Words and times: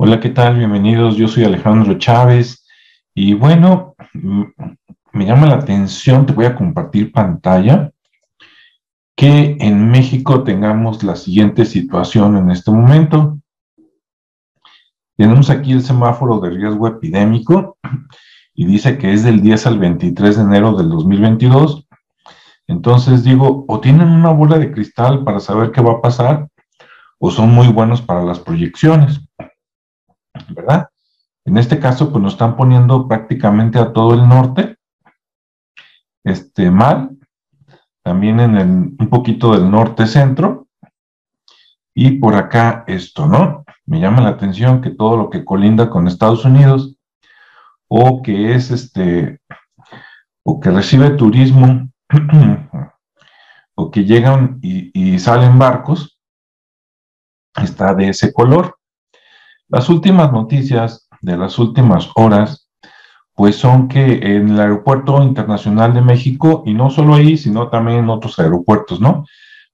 Hola, 0.00 0.20
¿qué 0.20 0.28
tal? 0.28 0.56
Bienvenidos. 0.56 1.16
Yo 1.16 1.26
soy 1.26 1.42
Alejandro 1.42 1.98
Chávez 1.98 2.64
y 3.16 3.34
bueno, 3.34 3.96
me 5.12 5.26
llama 5.26 5.48
la 5.48 5.56
atención, 5.56 6.24
te 6.24 6.32
voy 6.32 6.44
a 6.44 6.54
compartir 6.54 7.10
pantalla, 7.10 7.90
que 9.16 9.56
en 9.58 9.90
México 9.90 10.44
tengamos 10.44 11.02
la 11.02 11.16
siguiente 11.16 11.64
situación 11.64 12.36
en 12.36 12.48
este 12.52 12.70
momento. 12.70 13.40
Tenemos 15.16 15.50
aquí 15.50 15.72
el 15.72 15.82
semáforo 15.82 16.38
de 16.38 16.50
riesgo 16.50 16.86
epidémico 16.86 17.76
y 18.54 18.66
dice 18.66 18.98
que 18.98 19.12
es 19.12 19.24
del 19.24 19.40
10 19.40 19.66
al 19.66 19.80
23 19.80 20.36
de 20.36 20.42
enero 20.42 20.76
del 20.76 20.90
2022. 20.90 21.88
Entonces 22.68 23.24
digo, 23.24 23.64
o 23.66 23.80
tienen 23.80 24.10
una 24.10 24.30
bola 24.30 24.60
de 24.60 24.70
cristal 24.70 25.24
para 25.24 25.40
saber 25.40 25.72
qué 25.72 25.80
va 25.80 25.94
a 25.94 26.00
pasar, 26.00 26.46
o 27.18 27.32
son 27.32 27.50
muy 27.50 27.66
buenos 27.66 28.00
para 28.00 28.22
las 28.22 28.38
proyecciones. 28.38 29.20
¿Verdad? 30.50 30.88
En 31.44 31.56
este 31.56 31.78
caso, 31.78 32.10
pues 32.10 32.22
nos 32.22 32.34
están 32.34 32.56
poniendo 32.56 33.08
prácticamente 33.08 33.78
a 33.78 33.92
todo 33.92 34.14
el 34.14 34.28
norte, 34.28 34.76
este, 36.24 36.70
mal, 36.70 37.16
también 38.02 38.40
en 38.40 38.56
el, 38.56 38.68
un 38.68 39.08
poquito 39.08 39.52
del 39.52 39.70
norte-centro, 39.70 40.66
y 41.94 42.18
por 42.18 42.34
acá 42.36 42.84
esto, 42.86 43.26
¿no? 43.26 43.64
Me 43.86 43.98
llama 43.98 44.20
la 44.20 44.28
atención 44.28 44.80
que 44.80 44.90
todo 44.90 45.16
lo 45.16 45.30
que 45.30 45.44
colinda 45.44 45.90
con 45.90 46.06
Estados 46.06 46.44
Unidos, 46.44 46.96
o 47.88 48.22
que 48.22 48.54
es 48.54 48.70
este, 48.70 49.40
o 50.44 50.60
que 50.60 50.70
recibe 50.70 51.10
turismo, 51.10 51.90
o 53.74 53.90
que 53.90 54.04
llegan 54.04 54.58
y, 54.62 54.90
y 54.92 55.18
salen 55.18 55.58
barcos, 55.58 56.18
está 57.56 57.94
de 57.94 58.10
ese 58.10 58.32
color. 58.32 58.77
Las 59.68 59.90
últimas 59.90 60.32
noticias 60.32 61.08
de 61.20 61.36
las 61.36 61.58
últimas 61.58 62.08
horas, 62.14 62.70
pues 63.34 63.56
son 63.56 63.86
que 63.86 64.14
en 64.14 64.48
el 64.48 64.60
Aeropuerto 64.60 65.22
Internacional 65.22 65.92
de 65.92 66.00
México, 66.00 66.62
y 66.64 66.72
no 66.72 66.88
solo 66.88 67.14
ahí, 67.14 67.36
sino 67.36 67.68
también 67.68 67.98
en 67.98 68.08
otros 68.08 68.38
aeropuertos, 68.38 68.98
¿no? 68.98 69.24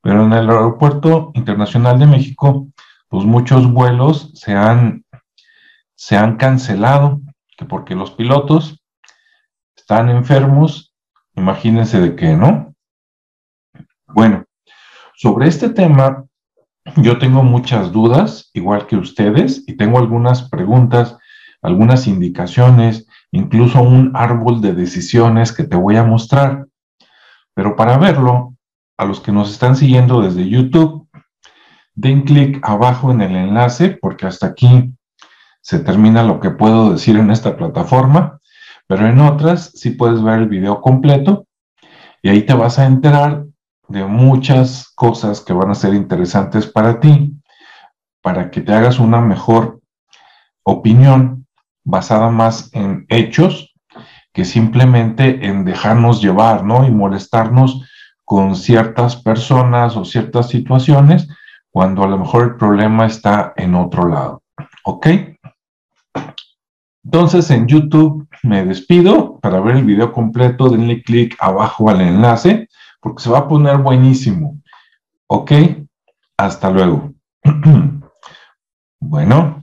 Pero 0.00 0.24
en 0.24 0.32
el 0.32 0.50
Aeropuerto 0.50 1.30
Internacional 1.34 1.98
de 2.00 2.06
México, 2.06 2.66
pues 3.08 3.24
muchos 3.24 3.72
vuelos 3.72 4.32
se 4.34 4.52
han, 4.52 5.04
se 5.94 6.16
han 6.16 6.36
cancelado, 6.38 7.20
que 7.56 7.64
porque 7.64 7.94
los 7.94 8.10
pilotos 8.10 8.82
están 9.76 10.10
enfermos, 10.10 10.92
imagínense 11.36 12.00
de 12.00 12.16
qué, 12.16 12.36
¿no? 12.36 12.74
Bueno, 14.08 14.44
sobre 15.14 15.46
este 15.46 15.68
tema 15.68 16.24
yo 16.96 17.18
tengo 17.18 17.42
muchas 17.42 17.92
dudas, 17.92 18.50
igual 18.52 18.86
que 18.86 18.96
ustedes, 18.96 19.64
y 19.66 19.76
tengo 19.76 19.98
algunas 19.98 20.48
preguntas, 20.48 21.16
algunas 21.62 22.06
indicaciones, 22.06 23.06
incluso 23.32 23.82
un 23.82 24.12
árbol 24.14 24.60
de 24.60 24.74
decisiones 24.74 25.52
que 25.52 25.64
te 25.64 25.76
voy 25.76 25.96
a 25.96 26.04
mostrar. 26.04 26.66
Pero 27.54 27.74
para 27.76 27.96
verlo, 27.98 28.54
a 28.96 29.04
los 29.04 29.20
que 29.20 29.32
nos 29.32 29.50
están 29.50 29.76
siguiendo 29.76 30.20
desde 30.20 30.48
YouTube, 30.48 31.08
den 31.94 32.22
clic 32.22 32.60
abajo 32.62 33.10
en 33.10 33.22
el 33.22 33.34
enlace, 33.34 33.98
porque 34.00 34.26
hasta 34.26 34.48
aquí 34.48 34.92
se 35.60 35.78
termina 35.78 36.22
lo 36.22 36.40
que 36.40 36.50
puedo 36.50 36.92
decir 36.92 37.16
en 37.16 37.30
esta 37.30 37.56
plataforma, 37.56 38.38
pero 38.86 39.06
en 39.06 39.18
otras 39.20 39.72
sí 39.74 39.90
puedes 39.90 40.22
ver 40.22 40.40
el 40.40 40.48
video 40.48 40.80
completo 40.82 41.46
y 42.22 42.28
ahí 42.28 42.42
te 42.42 42.52
vas 42.52 42.78
a 42.78 42.84
enterar 42.86 43.46
de 43.88 44.04
muchas 44.04 44.92
cosas 44.94 45.40
que 45.40 45.52
van 45.52 45.70
a 45.70 45.74
ser 45.74 45.94
interesantes 45.94 46.66
para 46.66 47.00
ti, 47.00 47.34
para 48.22 48.50
que 48.50 48.60
te 48.60 48.72
hagas 48.72 48.98
una 48.98 49.20
mejor 49.20 49.80
opinión 50.62 51.46
basada 51.84 52.30
más 52.30 52.70
en 52.72 53.06
hechos 53.08 53.74
que 54.32 54.44
simplemente 54.44 55.46
en 55.46 55.64
dejarnos 55.64 56.20
llevar, 56.20 56.64
¿no? 56.64 56.86
Y 56.86 56.90
molestarnos 56.90 57.88
con 58.24 58.56
ciertas 58.56 59.16
personas 59.16 59.96
o 59.96 60.04
ciertas 60.04 60.48
situaciones 60.48 61.28
cuando 61.70 62.02
a 62.02 62.08
lo 62.08 62.18
mejor 62.18 62.44
el 62.44 62.56
problema 62.56 63.06
está 63.06 63.52
en 63.56 63.74
otro 63.74 64.08
lado. 64.08 64.42
¿Ok? 64.84 65.06
Entonces 67.04 67.50
en 67.50 67.66
YouTube 67.66 68.26
me 68.42 68.64
despido. 68.64 69.38
Para 69.40 69.60
ver 69.60 69.76
el 69.76 69.84
video 69.84 70.12
completo, 70.12 70.68
denle 70.68 71.02
clic 71.02 71.36
abajo 71.38 71.90
al 71.90 72.00
enlace 72.00 72.68
porque 73.04 73.22
se 73.22 73.30
va 73.30 73.40
a 73.40 73.48
poner 73.48 73.76
buenísimo. 73.76 74.62
¿Ok? 75.26 75.52
Hasta 76.38 76.70
luego. 76.70 77.12
bueno, 78.98 79.62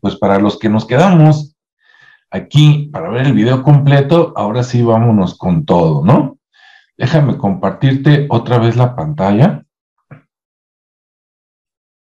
pues 0.00 0.16
para 0.16 0.38
los 0.38 0.58
que 0.58 0.70
nos 0.70 0.86
quedamos 0.86 1.54
aquí 2.30 2.88
para 2.90 3.10
ver 3.10 3.26
el 3.26 3.34
video 3.34 3.62
completo, 3.62 4.32
ahora 4.36 4.62
sí 4.62 4.82
vámonos 4.82 5.36
con 5.36 5.66
todo, 5.66 6.02
¿no? 6.02 6.38
Déjame 6.96 7.36
compartirte 7.36 8.26
otra 8.30 8.58
vez 8.58 8.74
la 8.74 8.96
pantalla. 8.96 9.62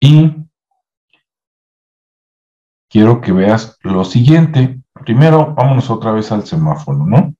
Y 0.00 0.34
quiero 2.91 3.22
que 3.22 3.33
veas 3.33 3.78
lo 3.81 4.05
siguiente. 4.05 4.83
Primero, 5.06 5.55
vámonos 5.55 5.88
otra 5.88 6.12
vez 6.12 6.31
al 6.33 6.47
semáforo, 6.47 7.06
¿no? 7.06 7.34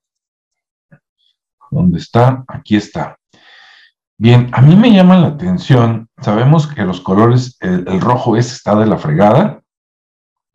¿Dónde 1.71 1.99
está? 1.99 2.45
Aquí 2.49 2.77
está. 2.77 3.19
Bien, 4.21 4.49
a 4.53 4.61
mí 4.63 4.75
me 4.75 4.91
llama 4.91 5.17
la 5.19 5.29
atención, 5.29 6.09
sabemos 6.21 6.67
que 6.67 6.83
los 6.83 7.01
colores, 7.01 7.57
el, 7.61 8.01
rojo 8.01 8.37
es 8.37 8.53
está 8.53 8.75
de 8.75 8.87
la 8.87 8.99
fregada, 8.99 9.63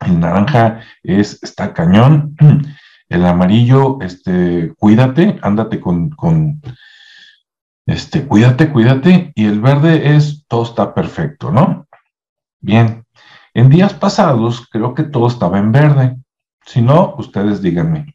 el 0.00 0.20
naranja 0.20 0.82
es 1.02 1.42
está 1.42 1.72
cañón, 1.72 2.36
el 3.08 3.24
amarillo, 3.24 3.98
este, 4.02 4.74
cuídate, 4.76 5.38
ándate 5.40 5.80
con, 5.80 6.10
con, 6.10 6.60
este, 7.86 8.26
cuídate, 8.26 8.70
cuídate, 8.70 9.32
y 9.34 9.46
el 9.46 9.62
verde 9.62 10.14
es 10.14 10.44
todo 10.46 10.64
está 10.64 10.92
perfecto, 10.92 11.50
¿no? 11.50 11.86
Bien, 12.60 13.06
en 13.54 13.70
días 13.70 13.94
pasados 13.94 14.68
creo 14.70 14.92
que 14.92 15.04
todo 15.04 15.26
estaba 15.26 15.58
en 15.58 15.72
verde, 15.72 16.18
si 16.66 16.82
no, 16.82 17.14
ustedes 17.16 17.62
díganme. 17.62 18.14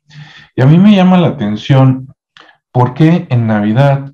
Y 0.56 0.62
a 0.62 0.68
mí 0.68 0.78
me 0.78 0.96
llama 0.96 1.18
la 1.18 1.30
atención 1.30 2.09
¿Por 2.72 2.94
qué 2.94 3.26
en 3.30 3.48
Navidad, 3.48 4.12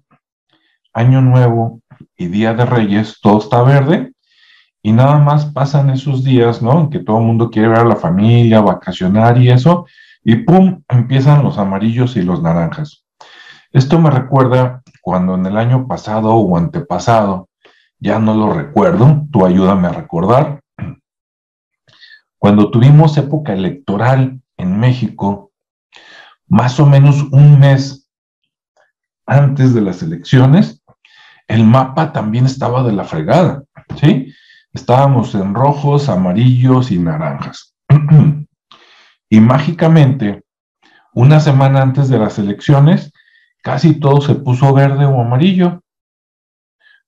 Año 0.94 1.22
Nuevo 1.22 1.82
y 2.16 2.28
Día 2.28 2.54
de 2.54 2.66
Reyes 2.66 3.20
todo 3.22 3.40
está 3.40 3.62
verde? 3.64 4.14
Y 4.82 4.94
nada 4.94 5.18
más 5.18 5.48
pasan 5.48 5.90
esos 5.90 6.24
días, 6.24 6.62
¿no? 6.62 6.80
En 6.80 6.90
que 6.90 7.00
todo 7.00 7.18
el 7.18 7.26
mundo 7.26 7.50
quiere 7.50 7.68
ver 7.68 7.80
a 7.80 7.86
la 7.86 7.98
familia, 7.98 8.62
vacacionar 8.62 9.38
y 9.38 9.50
eso, 9.50 9.86
y 10.24 10.36
¡pum! 10.38 10.84
empiezan 10.88 11.44
los 11.44 11.58
amarillos 11.58 12.16
y 12.16 12.22
los 12.22 12.42
naranjas. 12.42 13.04
Esto 13.72 14.00
me 14.00 14.10
recuerda 14.10 14.84
cuando 15.02 15.36
en 15.36 15.46
el 15.46 15.58
año 15.58 15.86
pasado 15.86 16.36
o 16.36 16.58
antepasado, 16.58 17.50
ya 18.00 18.20
no 18.20 18.36
lo 18.36 18.54
recuerdo, 18.54 19.26
tú 19.32 19.46
ayúdame 19.46 19.88
a 19.88 19.94
recordar, 19.94 20.62
cuando 22.38 22.72
tuvimos 22.72 23.18
época 23.18 23.54
electoral 23.54 24.40
en 24.56 24.80
México, 24.80 25.52
más 26.48 26.80
o 26.80 26.86
menos 26.86 27.24
un 27.32 27.60
mes 27.60 28.05
antes 29.26 29.74
de 29.74 29.82
las 29.82 30.04
elecciones, 30.04 30.84
el 31.48 31.64
mapa 31.64 32.12
también 32.12 32.46
estaba 32.46 32.84
de 32.84 32.92
la 32.94 33.04
fregada, 33.04 33.64
¿sí? 34.00 34.34
Estábamos 34.74 35.36
en 35.36 35.54
rojos, 35.54 36.10
amarillos 36.10 36.92
y 36.92 37.00
naranjas. 37.00 37.74
y 39.30 39.40
mágicamente, 39.40 40.44
una 41.14 41.40
semana 41.40 41.82
antes 41.82 42.10
de 42.10 42.20
las 42.20 42.40
elecciones, 42.40 43.14
casi 43.64 44.00
todo 44.00 44.22
se 44.22 44.36
puso 44.36 44.74
verde 44.74 45.06
o 45.06 45.22
amarillo, 45.22 45.82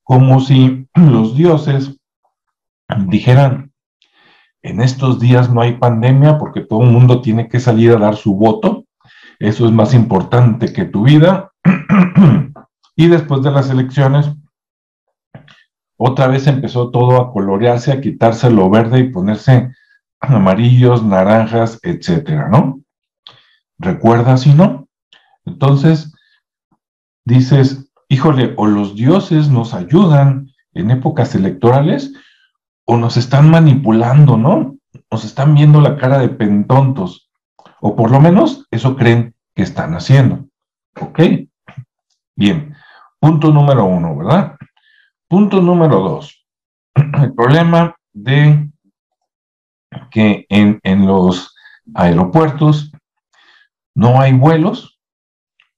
como 0.04 0.40
si 0.40 0.88
los 0.96 1.36
dioses 1.36 1.98
dijeran, 3.08 3.72
en 4.62 4.82
estos 4.82 5.20
días 5.20 5.50
no 5.52 5.62
hay 5.62 5.74
pandemia 5.74 6.38
porque 6.38 6.62
todo 6.62 6.84
el 6.84 6.92
mundo 6.92 7.22
tiene 7.22 7.48
que 7.48 7.60
salir 7.60 7.92
a 7.92 8.00
dar 8.00 8.16
su 8.16 8.36
voto, 8.36 8.86
eso 9.40 9.66
es 9.66 9.72
más 9.72 9.94
importante 9.94 10.74
que 10.74 10.86
tu 10.86 11.04
vida, 11.04 11.52
y 12.96 13.08
después 13.08 13.42
de 13.44 13.52
las 13.52 13.70
elecciones, 13.70 14.32
otra 15.98 16.28
vez 16.28 16.48
empezó 16.48 16.92
todo 16.92 17.20
a 17.20 17.32
colorearse, 17.32 17.92
a 17.92 18.02
quitarse 18.02 18.50
lo 18.52 18.70
verde 18.70 19.00
y 19.00 19.10
ponerse 19.10 19.72
amarillos, 20.20 21.04
naranjas, 21.04 21.80
etcétera, 21.84 22.50
¿no? 22.50 22.82
¿Recuerdas 23.80 24.46
y 24.48 24.54
no? 24.54 24.88
Entonces, 25.46 26.14
dices, 27.26 27.90
híjole, 28.10 28.54
o 28.58 28.68
los 28.68 28.96
dioses 28.96 29.50
nos 29.50 29.74
ayudan 29.74 30.52
en 30.74 30.92
épocas 30.92 31.36
electorales 31.36 32.14
o 32.86 32.98
nos 32.98 33.18
están 33.18 33.50
manipulando, 33.50 34.38
¿no? 34.38 34.78
Nos 35.12 35.26
están 35.26 35.56
viendo 35.56 35.82
la 35.82 35.98
cara 35.98 36.20
de 36.20 36.30
pentontos, 36.30 37.30
o 37.80 37.96
por 37.96 38.12
lo 38.12 38.20
menos 38.20 38.68
eso 38.72 38.96
creen 38.96 39.36
que 39.56 39.64
están 39.64 39.94
haciendo, 39.94 40.48
¿ok? 41.00 41.20
Bien, 42.38 42.76
punto 43.20 43.52
número 43.52 43.86
uno, 43.86 44.16
¿verdad? 44.16 44.56
Punto 45.28 45.60
número 45.60 46.00
dos. 46.02 46.46
El 46.96 47.34
problema 47.34 47.96
de 48.14 48.70
que 50.12 50.46
en, 50.48 50.80
en 50.84 51.08
los 51.08 51.56
aeropuertos 51.96 52.92
no 53.96 54.22
hay 54.22 54.34
vuelos 54.34 55.00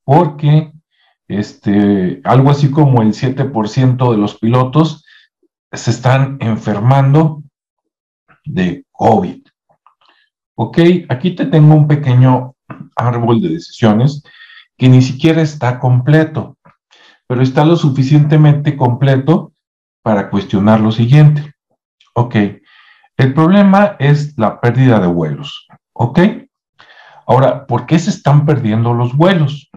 porque 0.03 0.73
este, 1.29 2.19
algo 2.25 2.49
así 2.49 2.69
como 2.69 3.03
el 3.03 3.13
7% 3.13 4.11
de 4.11 4.17
los 4.17 4.37
pilotos 4.37 5.05
se 5.71 5.91
están 5.91 6.39
enfermando 6.41 7.41
de 8.43 8.85
COVID. 8.91 9.47
Ok, 10.55 10.77
aquí 11.07 11.35
te 11.35 11.45
tengo 11.45 11.73
un 11.73 11.87
pequeño 11.87 12.53
árbol 12.97 13.41
de 13.41 13.47
decisiones 13.47 14.21
que 14.79 14.89
ni 14.89 15.01
siquiera 15.01 15.41
está 15.41 15.77
completo, 15.77 16.57
pero 17.27 17.43
está 17.43 17.65
lo 17.65 17.75
suficientemente 17.75 18.77
completo 18.77 19.51
para 20.01 20.29
cuestionar 20.29 20.79
lo 20.79 20.91
siguiente. 20.91 21.53
Ok, 22.15 22.35
el 23.17 23.33
problema 23.33 23.97
es 23.99 24.37
la 24.37 24.61
pérdida 24.61 24.99
de 25.01 25.07
vuelos. 25.07 25.67
Ok, 25.93 26.19
ahora, 27.27 27.67
¿por 27.67 27.85
qué 27.85 27.99
se 27.99 28.09
están 28.09 28.45
perdiendo 28.45 28.93
los 28.93 29.15
vuelos? 29.15 29.69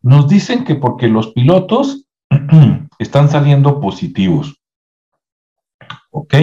Nos 0.00 0.26
dicen 0.26 0.64
que 0.64 0.74
porque 0.74 1.08
los 1.08 1.32
pilotos 1.32 2.06
están 2.98 3.28
saliendo 3.28 3.78
positivos. 3.78 4.58
¿Ok? 6.10 6.34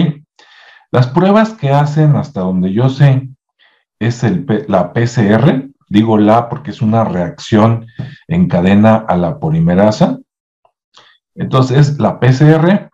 Las 0.92 1.08
pruebas 1.08 1.52
que 1.54 1.70
hacen, 1.70 2.14
hasta 2.14 2.40
donde 2.40 2.72
yo 2.72 2.88
sé, 2.88 3.28
es 3.98 4.22
el, 4.22 4.46
la 4.68 4.92
PCR, 4.92 5.68
digo 5.88 6.18
la 6.18 6.48
porque 6.48 6.70
es 6.70 6.82
una 6.82 7.04
reacción 7.04 7.86
en 8.26 8.48
cadena 8.48 8.96
a 8.96 9.16
la 9.16 9.38
polimerasa. 9.38 10.18
Entonces, 11.34 11.98
la 11.98 12.18
PCR, 12.20 12.90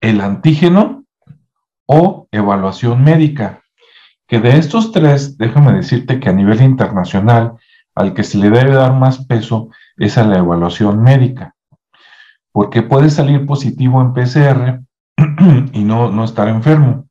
el 0.00 0.20
antígeno 0.20 1.04
o 1.86 2.28
evaluación 2.30 3.02
médica. 3.02 3.62
Que 4.26 4.40
de 4.40 4.56
estos 4.58 4.92
tres, 4.92 5.36
déjame 5.38 5.72
decirte 5.72 6.20
que 6.20 6.28
a 6.28 6.32
nivel 6.32 6.62
internacional 6.62 7.54
al 7.94 8.14
que 8.14 8.24
se 8.24 8.38
le 8.38 8.50
debe 8.50 8.74
dar 8.74 8.92
más 8.94 9.24
peso 9.26 9.70
es 9.96 10.18
a 10.18 10.24
la 10.24 10.38
evaluación 10.38 11.02
médica, 11.02 11.54
porque 12.52 12.82
puede 12.82 13.10
salir 13.10 13.46
positivo 13.46 14.00
en 14.00 14.12
PCR 14.12 14.80
y 15.72 15.84
no, 15.84 16.10
no 16.10 16.24
estar 16.24 16.48
enfermo. 16.48 17.06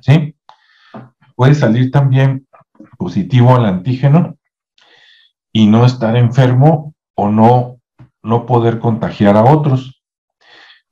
¿Sí? 0.00 0.34
Puede 1.36 1.54
salir 1.54 1.90
también 1.90 2.47
positivo 2.98 3.54
al 3.54 3.64
antígeno 3.64 4.36
y 5.52 5.66
no 5.66 5.86
estar 5.86 6.16
enfermo 6.16 6.94
o 7.14 7.30
no, 7.30 7.80
no 8.22 8.44
poder 8.44 8.78
contagiar 8.78 9.36
a 9.36 9.44
otros. 9.44 10.02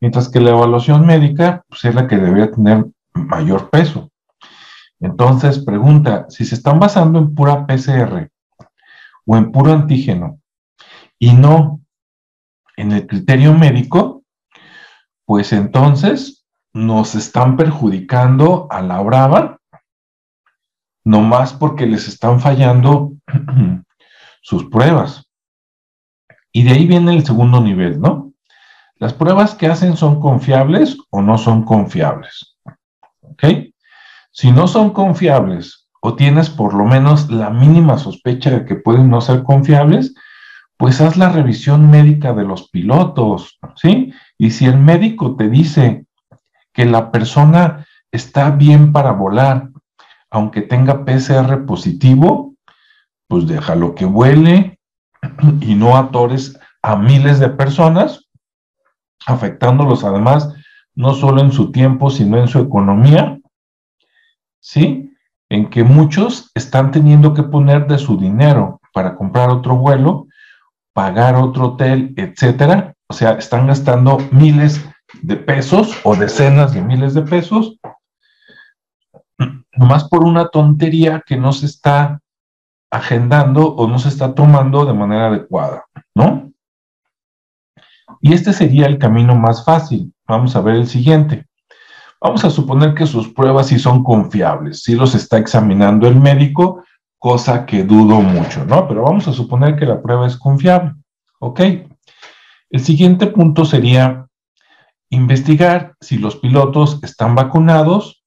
Mientras 0.00 0.30
que 0.30 0.40
la 0.40 0.50
evaluación 0.50 1.04
médica 1.04 1.64
pues, 1.68 1.84
es 1.84 1.94
la 1.94 2.06
que 2.06 2.16
debería 2.16 2.50
tener 2.50 2.86
mayor 3.12 3.68
peso. 3.68 4.10
Entonces, 5.00 5.58
pregunta, 5.58 6.26
si 6.30 6.44
se 6.46 6.54
están 6.54 6.78
basando 6.78 7.18
en 7.18 7.34
pura 7.34 7.66
PCR 7.66 8.30
o 9.26 9.36
en 9.36 9.52
puro 9.52 9.72
antígeno 9.72 10.40
y 11.18 11.32
no 11.32 11.80
en 12.76 12.92
el 12.92 13.06
criterio 13.06 13.52
médico, 13.52 14.22
pues 15.26 15.52
entonces 15.52 16.46
nos 16.72 17.14
están 17.14 17.56
perjudicando 17.56 18.68
a 18.70 18.82
la 18.82 19.00
brava, 19.00 19.58
más 21.06 21.52
porque 21.52 21.86
les 21.86 22.08
están 22.08 22.40
fallando 22.40 23.12
sus 24.42 24.64
pruebas. 24.64 25.30
Y 26.52 26.64
de 26.64 26.72
ahí 26.72 26.86
viene 26.86 27.14
el 27.14 27.24
segundo 27.24 27.60
nivel, 27.60 28.00
¿no? 28.00 28.32
Las 28.96 29.12
pruebas 29.12 29.54
que 29.54 29.68
hacen 29.68 29.96
son 29.96 30.20
confiables 30.20 30.96
o 31.10 31.22
no 31.22 31.38
son 31.38 31.64
confiables. 31.64 32.56
¿Ok? 33.20 33.44
Si 34.32 34.50
no 34.50 34.66
son 34.66 34.90
confiables 34.90 35.88
o 36.00 36.14
tienes 36.14 36.50
por 36.50 36.74
lo 36.74 36.84
menos 36.84 37.30
la 37.30 37.50
mínima 37.50 37.98
sospecha 37.98 38.50
de 38.50 38.64
que 38.64 38.74
pueden 38.74 39.08
no 39.08 39.20
ser 39.20 39.44
confiables, 39.44 40.14
pues 40.76 41.00
haz 41.00 41.16
la 41.16 41.28
revisión 41.28 41.90
médica 41.90 42.32
de 42.32 42.44
los 42.44 42.68
pilotos, 42.68 43.58
¿sí? 43.76 44.12
Y 44.38 44.50
si 44.50 44.66
el 44.66 44.78
médico 44.78 45.36
te 45.36 45.48
dice 45.48 46.06
que 46.72 46.84
la 46.84 47.10
persona 47.10 47.86
está 48.10 48.50
bien 48.50 48.92
para 48.92 49.12
volar, 49.12 49.70
aunque 50.30 50.62
tenga 50.62 51.04
PCR 51.04 51.66
positivo, 51.66 52.54
pues 53.28 53.46
déjalo 53.46 53.94
que 53.94 54.04
vuele 54.04 54.78
y 55.60 55.74
no 55.74 55.96
atores 55.96 56.58
a 56.82 56.96
miles 56.96 57.38
de 57.40 57.48
personas, 57.48 58.28
afectándolos 59.26 60.04
además 60.04 60.54
no 60.94 61.14
solo 61.14 61.42
en 61.42 61.52
su 61.52 61.72
tiempo, 61.72 62.10
sino 62.10 62.38
en 62.38 62.48
su 62.48 62.58
economía, 62.58 63.38
¿sí? 64.60 65.12
en 65.48 65.70
que 65.70 65.84
muchos 65.84 66.50
están 66.54 66.90
teniendo 66.90 67.34
que 67.34 67.42
poner 67.42 67.86
de 67.86 67.98
su 67.98 68.16
dinero 68.16 68.80
para 68.92 69.14
comprar 69.14 69.50
otro 69.50 69.76
vuelo, 69.76 70.26
pagar 70.92 71.36
otro 71.36 71.66
hotel, 71.66 72.14
etcétera. 72.16 72.94
O 73.08 73.14
sea, 73.14 73.32
están 73.32 73.66
gastando 73.66 74.18
miles 74.32 74.84
de 75.22 75.36
pesos 75.36 75.96
o 76.02 76.16
decenas 76.16 76.72
de 76.72 76.82
miles 76.82 77.14
de 77.14 77.22
pesos, 77.22 77.78
nomás 79.76 80.08
por 80.08 80.24
una 80.24 80.48
tontería 80.48 81.22
que 81.24 81.36
no 81.36 81.52
se 81.52 81.66
está 81.66 82.20
agendando 82.90 83.74
o 83.74 83.88
no 83.88 83.98
se 83.98 84.08
está 84.08 84.34
tomando 84.34 84.84
de 84.84 84.94
manera 84.94 85.28
adecuada, 85.28 85.84
¿no? 86.14 86.52
Y 88.20 88.32
este 88.32 88.52
sería 88.52 88.86
el 88.86 88.98
camino 88.98 89.34
más 89.34 89.64
fácil. 89.64 90.12
Vamos 90.26 90.56
a 90.56 90.60
ver 90.60 90.76
el 90.76 90.86
siguiente. 90.86 91.46
Vamos 92.20 92.44
a 92.44 92.50
suponer 92.50 92.94
que 92.94 93.06
sus 93.06 93.28
pruebas 93.28 93.68
sí 93.68 93.78
son 93.78 94.02
confiables, 94.02 94.82
sí 94.82 94.94
los 94.94 95.14
está 95.14 95.38
examinando 95.38 96.08
el 96.08 96.16
médico, 96.16 96.82
cosa 97.18 97.66
que 97.66 97.84
dudo 97.84 98.20
mucho, 98.20 98.64
¿no? 98.64 98.88
Pero 98.88 99.02
vamos 99.02 99.28
a 99.28 99.32
suponer 99.32 99.76
que 99.76 99.86
la 99.86 100.00
prueba 100.00 100.26
es 100.26 100.36
confiable, 100.36 100.94
¿ok? 101.40 101.60
El 102.70 102.80
siguiente 102.80 103.26
punto 103.26 103.64
sería 103.64 104.26
investigar 105.10 105.94
si 106.00 106.18
los 106.18 106.36
pilotos 106.36 106.98
están 107.02 107.34
vacunados 107.34 108.24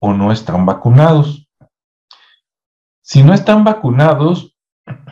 o 0.00 0.12
no 0.12 0.32
están 0.32 0.66
vacunados. 0.66 1.48
Si 3.02 3.22
no 3.22 3.32
están 3.32 3.64
vacunados, 3.64 4.54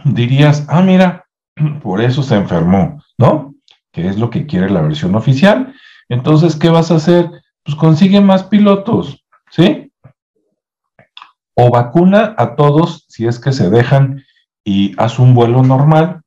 dirías, 0.05 0.67
ah, 0.69 0.83
mira, 0.83 1.27
por 1.83 2.01
eso 2.01 2.23
se 2.23 2.37
enfermó, 2.37 3.03
¿no? 3.19 3.55
Que 3.93 4.09
es 4.09 4.19
lo 4.19 4.31
que 4.31 4.47
quiere 4.47 4.71
la 4.71 4.83
versión 4.83 5.15
oficial. 5.15 5.75
Entonces, 6.09 6.57
¿qué 6.57 6.69
vas 6.69 6.91
a 6.91 6.97
hacer? 6.97 7.31
pues 7.67 7.77
consigue 7.77 8.21
más 8.21 8.45
pilotos, 8.45 9.25
¿sí? 9.51 9.93
O 11.57 11.71
vacuna 11.71 12.35
a 12.39 12.55
todos 12.55 13.05
si 13.09 13.27
es 13.27 13.41
que 13.41 13.53
se 13.53 13.69
dejan 13.71 14.23
y 14.65 14.95
haz 14.99 15.19
un 15.19 15.35
vuelo 15.35 15.63
normal, 15.63 16.23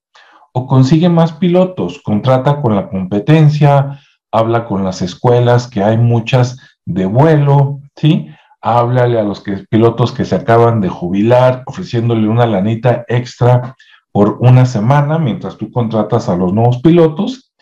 o 0.54 0.68
consigue 0.68 1.08
más 1.08 1.32
pilotos, 1.32 2.02
contrata 2.04 2.62
con 2.62 2.76
la 2.76 2.90
competencia, 2.90 4.02
habla 4.32 4.66
con 4.66 4.84
las 4.84 5.02
escuelas, 5.02 5.68
que 5.68 5.82
hay 5.82 5.98
muchas 5.98 6.58
de 6.86 7.06
vuelo, 7.06 7.80
¿sí? 7.96 8.28
Háblale 8.62 9.20
a 9.20 9.24
los 9.24 9.44
pilotos 9.70 10.12
que 10.12 10.26
se 10.26 10.36
acaban 10.36 10.82
de 10.82 10.90
jubilar, 10.90 11.64
ofreciéndole 11.66 12.28
una 12.28 12.46
lanita 12.46 13.06
extra 13.08 13.76
por 14.12 14.38
una 14.42 14.66
semana 14.66 15.18
mientras 15.18 15.58
tú 15.58 15.72
contratas 15.72 16.30
a 16.30 16.36
los 16.36 16.54
nuevos 16.54 16.82
pilotos 16.82 17.54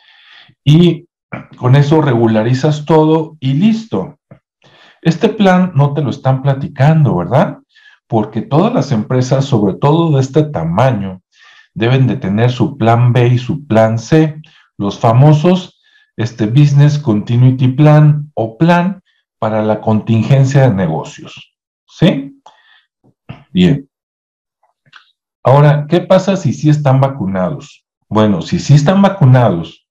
y 0.63 1.05
con 1.57 1.75
eso 1.75 2.01
regularizas 2.01 2.85
todo 2.85 3.37
y 3.39 3.53
listo. 3.53 4.17
Este 5.01 5.29
plan 5.29 5.73
no 5.75 5.93
te 5.93 6.01
lo 6.01 6.09
están 6.09 6.41
platicando, 6.41 7.15
¿verdad? 7.15 7.59
Porque 8.07 8.41
todas 8.41 8.73
las 8.73 8.91
empresas, 8.91 9.45
sobre 9.45 9.75
todo 9.75 10.15
de 10.15 10.21
este 10.21 10.43
tamaño, 10.43 11.21
deben 11.73 12.07
de 12.07 12.15
tener 12.15 12.51
su 12.51 12.77
plan 12.77 13.13
B 13.13 13.27
y 13.27 13.37
su 13.37 13.67
plan 13.67 13.99
C, 13.99 14.41
los 14.77 14.97
famosos 14.97 15.77
este 16.17 16.47
Business 16.47 16.97
Continuity 16.97 17.67
Plan 17.69 18.31
o 18.33 18.57
plan 18.57 19.01
para 19.39 19.63
la 19.63 19.81
contingencia 19.81 20.61
de 20.61 20.73
negocios. 20.73 21.55
¿Sí? 21.87 22.41
Bien. 23.51 23.89
Ahora, 25.43 25.85
¿qué 25.87 26.01
pasa 26.01 26.35
si 26.35 26.53
sí 26.53 26.69
están 26.69 26.99
vacunados? 26.99 27.85
Bueno, 28.09 28.41
si 28.41 28.59
sí 28.59 28.73
están 28.73 29.01
vacunados 29.01 29.87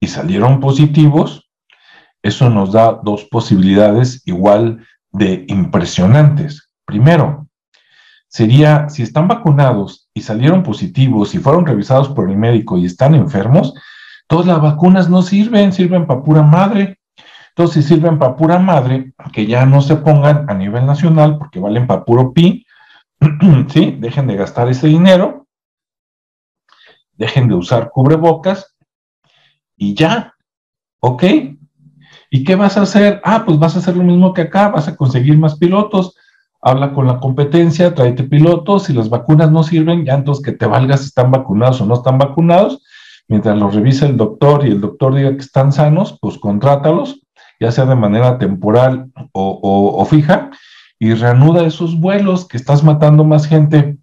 y 0.00 0.06
salieron 0.06 0.60
positivos, 0.60 1.48
eso 2.22 2.50
nos 2.50 2.72
da 2.72 3.00
dos 3.02 3.24
posibilidades 3.24 4.22
igual 4.26 4.86
de 5.12 5.44
impresionantes. 5.48 6.70
Primero, 6.84 7.48
sería 8.28 8.88
si 8.88 9.02
están 9.02 9.28
vacunados 9.28 10.08
y 10.14 10.22
salieron 10.22 10.62
positivos 10.62 11.34
y 11.34 11.38
fueron 11.38 11.66
revisados 11.66 12.08
por 12.08 12.30
el 12.30 12.36
médico 12.36 12.76
y 12.76 12.86
están 12.86 13.14
enfermos, 13.14 13.74
todas 14.26 14.46
las 14.46 14.60
vacunas 14.60 15.08
no 15.08 15.22
sirven, 15.22 15.72
sirven 15.72 16.06
para 16.06 16.22
pura 16.22 16.42
madre. 16.42 16.97
Entonces, 17.58 17.86
si 17.86 17.94
sirven 17.94 18.20
para 18.20 18.36
pura 18.36 18.60
madre, 18.60 19.14
que 19.32 19.44
ya 19.44 19.66
no 19.66 19.82
se 19.82 19.96
pongan 19.96 20.48
a 20.48 20.54
nivel 20.54 20.86
nacional 20.86 21.38
porque 21.38 21.58
valen 21.58 21.88
para 21.88 22.04
puro 22.04 22.32
pi, 22.32 22.64
¿sí? 23.68 23.96
Dejen 23.98 24.28
de 24.28 24.36
gastar 24.36 24.68
ese 24.68 24.86
dinero, 24.86 25.48
dejen 27.14 27.48
de 27.48 27.56
usar 27.56 27.90
cubrebocas 27.90 28.76
y 29.76 29.94
ya, 29.94 30.34
¿ok? 31.00 31.24
¿Y 32.30 32.44
qué 32.44 32.54
vas 32.54 32.76
a 32.76 32.82
hacer? 32.82 33.20
Ah, 33.24 33.42
pues 33.44 33.58
vas 33.58 33.74
a 33.74 33.80
hacer 33.80 33.96
lo 33.96 34.04
mismo 34.04 34.32
que 34.32 34.42
acá, 34.42 34.68
vas 34.68 34.86
a 34.86 34.94
conseguir 34.94 35.36
más 35.36 35.58
pilotos. 35.58 36.14
Habla 36.60 36.92
con 36.92 37.08
la 37.08 37.18
competencia, 37.18 37.92
tráete 37.92 38.22
pilotos. 38.22 38.84
Si 38.84 38.92
las 38.92 39.10
vacunas 39.10 39.50
no 39.50 39.64
sirven, 39.64 40.04
ya 40.04 40.14
entonces 40.14 40.44
que 40.44 40.52
te 40.52 40.66
valgas 40.66 41.00
si 41.00 41.06
están 41.06 41.32
vacunados 41.32 41.80
o 41.80 41.86
no 41.86 41.94
están 41.94 42.18
vacunados. 42.18 42.84
Mientras 43.26 43.58
los 43.58 43.74
revisa 43.74 44.06
el 44.06 44.16
doctor 44.16 44.64
y 44.64 44.70
el 44.70 44.80
doctor 44.80 45.12
diga 45.12 45.32
que 45.32 45.38
están 45.38 45.72
sanos, 45.72 46.16
pues 46.20 46.38
contrátalos, 46.38 47.20
ya 47.60 47.72
sea 47.72 47.86
de 47.86 47.94
manera 47.94 48.38
temporal 48.38 49.10
o, 49.32 50.04
fija, 50.08 50.50
y 50.98 51.14
reanuda 51.14 51.66
esos 51.66 51.98
vuelos 51.98 52.46
que 52.46 52.56
estás 52.56 52.82
matando 52.82 53.24
más 53.24 53.46
gente 53.46 53.98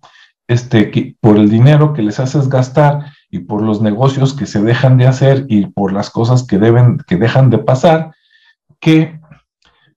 este, 0.47 1.15
por 1.19 1.37
el 1.37 1.49
dinero 1.49 1.93
que 1.93 2.01
les 2.01 2.19
haces 2.19 2.49
gastar 2.49 3.11
y 3.29 3.39
por 3.39 3.61
los 3.61 3.81
negocios 3.81 4.33
que 4.33 4.45
se 4.45 4.61
dejan 4.61 4.97
de 4.97 5.07
hacer 5.07 5.45
y 5.49 5.67
por 5.67 5.91
las 5.91 6.09
cosas 6.09 6.43
que 6.43 6.57
deben, 6.57 6.97
que 7.07 7.17
dejan 7.17 7.49
de 7.49 7.57
pasar, 7.57 8.13
que 8.79 9.19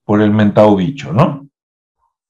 por 0.05 0.23
el 0.23 0.31
mentado 0.31 0.75
bicho, 0.75 1.13
¿no? 1.13 1.47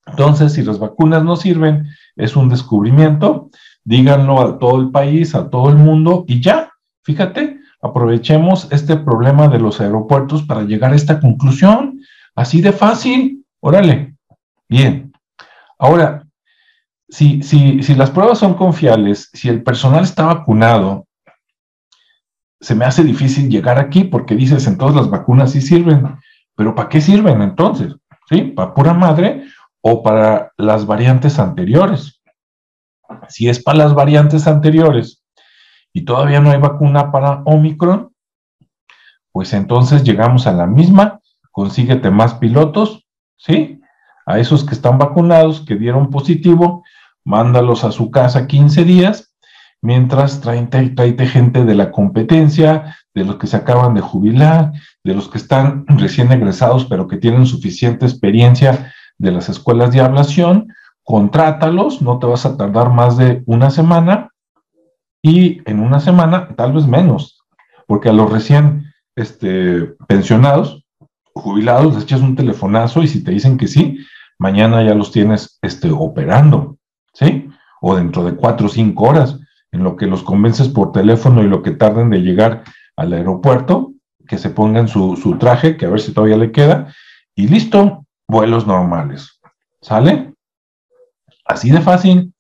Entonces, 0.07 0.55
si 0.55 0.63
las 0.63 0.79
vacunas 0.79 1.23
no 1.23 1.37
sirven, 1.37 1.87
es 2.17 2.35
un 2.35 2.49
descubrimiento, 2.49 3.51
díganlo 3.85 4.41
a 4.41 4.59
todo 4.59 4.81
el 4.81 4.91
país, 4.91 5.35
a 5.35 5.49
todo 5.49 5.69
el 5.71 5.77
mundo 5.77 6.25
y 6.27 6.41
ya, 6.41 6.73
fíjate, 7.05 7.58
aprovechemos 7.81 8.69
este 8.71 8.97
problema 8.97 9.49
de 9.49 9.61
los 9.61 9.81
aeropuertos 9.81 10.43
para 10.43 10.63
llegar 10.63 10.93
a 10.93 10.97
esta 10.97 11.21
conclusión, 11.21 12.01
así 12.35 12.61
de 12.61 12.73
fácil, 12.73 13.45
órale, 13.61 14.17
bien. 14.69 15.13
Ahora, 15.79 16.25
si, 17.09 17.43
si, 17.43 17.83
si 17.83 17.95
las 17.95 18.11
pruebas 18.11 18.39
son 18.39 18.55
confiables, 18.55 19.31
si 19.33 19.49
el 19.49 19.63
personal 19.63 20.05
está 20.05 20.27
vacunado, 20.27 21.07
se 22.61 22.75
me 22.75 22.85
hace 22.85 23.05
difícil 23.05 23.49
llegar 23.49 23.79
aquí 23.79 24.05
porque 24.05 24.35
dices, 24.35 24.67
entonces 24.67 24.97
las 24.97 25.11
vacunas 25.11 25.53
sí 25.53 25.61
sirven, 25.61 26.17
pero 26.57 26.75
¿para 26.75 26.89
qué 26.89 27.01
sirven 27.01 27.41
entonces? 27.41 27.95
¿Sí? 28.29 28.43
¿Para 28.43 28.75
pura 28.75 28.93
madre 28.93 29.45
o 29.81 30.03
para 30.03 30.53
las 30.57 30.85
variantes 30.85 31.39
anteriores? 31.39 32.21
Si 33.29 33.49
es 33.49 33.63
para 33.63 33.79
las 33.79 33.95
variantes 33.95 34.47
anteriores 34.47 35.18
y 35.99 36.05
todavía 36.05 36.41
no 36.41 36.53
hay 36.53 36.61
vacuna 36.61 37.11
para 37.11 37.43
Omicron, 37.45 38.13
pues 39.33 39.53
entonces 39.53 40.05
llegamos 40.05 40.47
a 40.47 40.53
la 40.53 40.65
misma, 40.65 41.19
consíguete 41.51 42.09
más 42.09 42.35
pilotos, 42.35 43.05
¿sí? 43.37 43.81
A 44.25 44.39
esos 44.39 44.63
que 44.63 44.75
están 44.75 44.97
vacunados, 44.97 45.65
que 45.67 45.75
dieron 45.75 46.11
positivo, 46.11 46.85
mándalos 47.25 47.83
a 47.83 47.91
su 47.91 48.13
casa 48.13 48.47
15 48.47 48.85
días, 48.85 49.35
mientras 49.83 50.41
tráete, 50.41 51.27
gente 51.27 51.65
de 51.65 51.75
la 51.75 51.91
competencia, 51.91 52.97
de 53.13 53.25
los 53.25 53.35
que 53.35 53.49
se 53.49 53.57
acaban 53.57 53.95
de 53.95 54.01
jubilar, 54.01 54.71
de 55.03 55.15
los 55.15 55.29
que 55.29 55.39
están 55.39 55.85
recién 55.89 56.31
egresados, 56.31 56.85
pero 56.85 57.09
que 57.09 57.17
tienen 57.17 57.45
suficiente 57.45 58.07
experiencia 58.07 58.93
de 59.19 59.33
las 59.33 59.49
escuelas 59.49 59.91
de 59.91 60.01
ablación, 60.01 60.69
contrátalos, 61.03 62.03
no 62.03 62.21
te 62.21 62.27
vas 62.27 62.47
a 62.47 62.57
tardar 62.57 62.91
más 62.91 63.17
de 63.17 63.43
una 63.47 63.71
semana 63.71 64.31
y 65.23 65.61
en 65.69 65.81
una 65.81 66.01
semana, 66.01 66.55
tal 66.57 66.73
vez 66.73 66.87
menos, 66.87 67.43
porque 67.87 68.09
a 68.09 68.13
los 68.13 68.31
recién 68.31 68.93
este, 69.17 69.81
pensionados, 70.07 70.85
jubilados, 71.35 71.95
les 71.95 72.05
echas 72.05 72.21
un 72.21 72.37
telefonazo 72.37 73.03
y 73.03 73.09
si 73.09 73.25
te 73.25 73.31
dicen 73.31 73.59
que 73.59 73.69
sí, 73.69 73.99
mañana 74.39 74.83
ya 74.83 74.95
los 74.95 75.11
tienes 75.11 75.59
este, 75.63 75.91
operando. 75.91 76.79
¿sí? 77.13 77.49
O 77.81 77.97
dentro 77.97 78.25
de 78.25 78.35
cuatro 78.35 78.67
o 78.67 78.71
cinco 78.71 79.05
horas, 79.09 79.39
en 79.73 79.83
lo 79.83 79.97
que 79.97 80.07
los 80.07 80.23
convences 80.23 80.69
por 80.69 80.93
teléfono 80.93 81.43
y 81.43 81.49
lo 81.49 81.63
que 81.63 81.73
tarden 81.73 82.11
de 82.11 82.21
llegar 82.21 82.65
al 82.97 83.13
aeropuerto, 83.13 83.93
que 84.27 84.39
se 84.39 84.51
pongan 84.51 84.89
su, 84.89 85.17
su 85.17 85.39
traje, 85.39 85.77
que 85.77 85.87
a 85.87 85.91
ver 85.91 86.01
si 86.01 86.13
todavía 86.13 86.37
le 86.37 86.53
queda, 86.53 86.95
y 87.35 87.49
listo, 87.49 88.05
vuelos 88.27 88.67
normales. 88.67 89.41
¿Sale? 89.81 90.35
Así 91.45 91.71
de 91.71 91.81
fácil. 91.81 92.33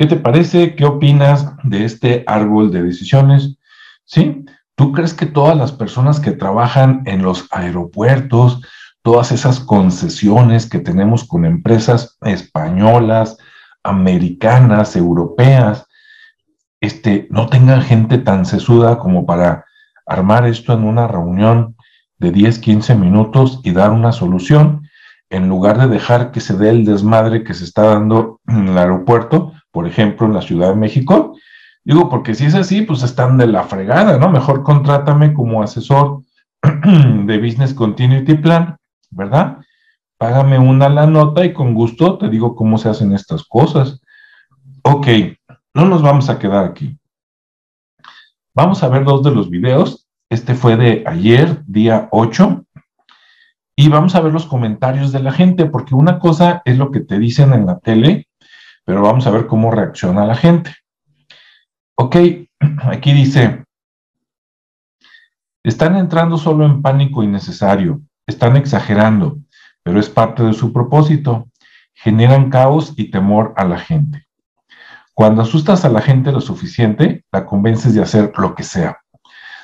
¿Qué 0.00 0.06
te 0.06 0.16
parece? 0.16 0.76
¿Qué 0.76 0.86
opinas 0.86 1.52
de 1.62 1.84
este 1.84 2.24
árbol 2.26 2.70
de 2.70 2.82
decisiones? 2.82 3.58
¿Sí? 4.06 4.46
¿Tú 4.74 4.92
crees 4.92 5.12
que 5.12 5.26
todas 5.26 5.54
las 5.54 5.72
personas 5.72 6.20
que 6.20 6.32
trabajan 6.32 7.02
en 7.04 7.20
los 7.20 7.46
aeropuertos, 7.50 8.62
todas 9.02 9.30
esas 9.30 9.60
concesiones 9.60 10.64
que 10.64 10.78
tenemos 10.78 11.24
con 11.24 11.44
empresas 11.44 12.16
españolas, 12.22 13.36
americanas, 13.82 14.96
europeas, 14.96 15.84
este, 16.80 17.28
no 17.28 17.48
tengan 17.48 17.82
gente 17.82 18.16
tan 18.16 18.46
sesuda 18.46 18.98
como 18.98 19.26
para 19.26 19.66
armar 20.06 20.46
esto 20.46 20.72
en 20.72 20.84
una 20.84 21.08
reunión 21.08 21.76
de 22.16 22.30
10, 22.32 22.58
15 22.58 22.94
minutos 22.94 23.60
y 23.64 23.72
dar 23.72 23.90
una 23.90 24.12
solución, 24.12 24.88
en 25.28 25.50
lugar 25.50 25.76
de 25.76 25.88
dejar 25.88 26.30
que 26.30 26.40
se 26.40 26.56
dé 26.56 26.70
el 26.70 26.86
desmadre 26.86 27.44
que 27.44 27.52
se 27.52 27.64
está 27.64 27.82
dando 27.82 28.40
en 28.48 28.68
el 28.68 28.78
aeropuerto, 28.78 29.52
por 29.70 29.86
ejemplo, 29.86 30.26
en 30.26 30.34
la 30.34 30.42
Ciudad 30.42 30.70
de 30.70 30.76
México. 30.76 31.36
Digo, 31.84 32.08
porque 32.08 32.34
si 32.34 32.46
es 32.46 32.54
así, 32.54 32.82
pues 32.82 33.02
están 33.02 33.38
de 33.38 33.46
la 33.46 33.64
fregada, 33.64 34.18
¿no? 34.18 34.28
Mejor 34.30 34.62
contrátame 34.62 35.32
como 35.32 35.62
asesor 35.62 36.22
de 36.62 37.38
Business 37.38 37.74
Continuity 37.74 38.34
Plan, 38.34 38.76
¿verdad? 39.10 39.58
págame 40.20 40.58
una 40.58 40.90
la 40.90 41.06
nota 41.06 41.46
y 41.46 41.54
con 41.54 41.72
gusto 41.72 42.18
te 42.18 42.28
digo 42.28 42.54
cómo 42.54 42.76
se 42.76 42.90
hacen 42.90 43.14
estas 43.14 43.42
cosas. 43.42 44.02
Ok, 44.82 45.06
no 45.72 45.86
nos 45.86 46.02
vamos 46.02 46.28
a 46.28 46.38
quedar 46.38 46.66
aquí. 46.66 46.98
Vamos 48.54 48.82
a 48.82 48.88
ver 48.90 49.04
dos 49.04 49.22
de 49.22 49.30
los 49.30 49.48
videos. 49.48 50.06
Este 50.28 50.54
fue 50.54 50.76
de 50.76 51.04
ayer, 51.06 51.64
día 51.64 52.08
8. 52.12 52.66
Y 53.76 53.88
vamos 53.88 54.14
a 54.14 54.20
ver 54.20 54.34
los 54.34 54.44
comentarios 54.44 55.10
de 55.10 55.20
la 55.20 55.32
gente, 55.32 55.64
porque 55.64 55.94
una 55.94 56.18
cosa 56.18 56.60
es 56.66 56.76
lo 56.76 56.90
que 56.90 57.00
te 57.00 57.18
dicen 57.18 57.54
en 57.54 57.64
la 57.64 57.78
tele, 57.78 58.28
pero 58.90 59.02
vamos 59.02 59.24
a 59.24 59.30
ver 59.30 59.46
cómo 59.46 59.70
reacciona 59.70 60.26
la 60.26 60.34
gente. 60.34 60.74
Ok, 61.96 62.16
aquí 62.82 63.12
dice, 63.12 63.62
están 65.62 65.94
entrando 65.94 66.36
solo 66.36 66.66
en 66.66 66.82
pánico 66.82 67.22
innecesario, 67.22 68.00
están 68.26 68.56
exagerando, 68.56 69.38
pero 69.84 70.00
es 70.00 70.10
parte 70.10 70.42
de 70.42 70.54
su 70.54 70.72
propósito. 70.72 71.46
Generan 71.94 72.50
caos 72.50 72.92
y 72.96 73.12
temor 73.12 73.54
a 73.56 73.64
la 73.64 73.78
gente. 73.78 74.26
Cuando 75.14 75.42
asustas 75.42 75.84
a 75.84 75.88
la 75.88 76.02
gente 76.02 76.32
lo 76.32 76.40
suficiente, 76.40 77.24
la 77.30 77.46
convences 77.46 77.94
de 77.94 78.02
hacer 78.02 78.32
lo 78.38 78.56
que 78.56 78.64
sea. 78.64 78.98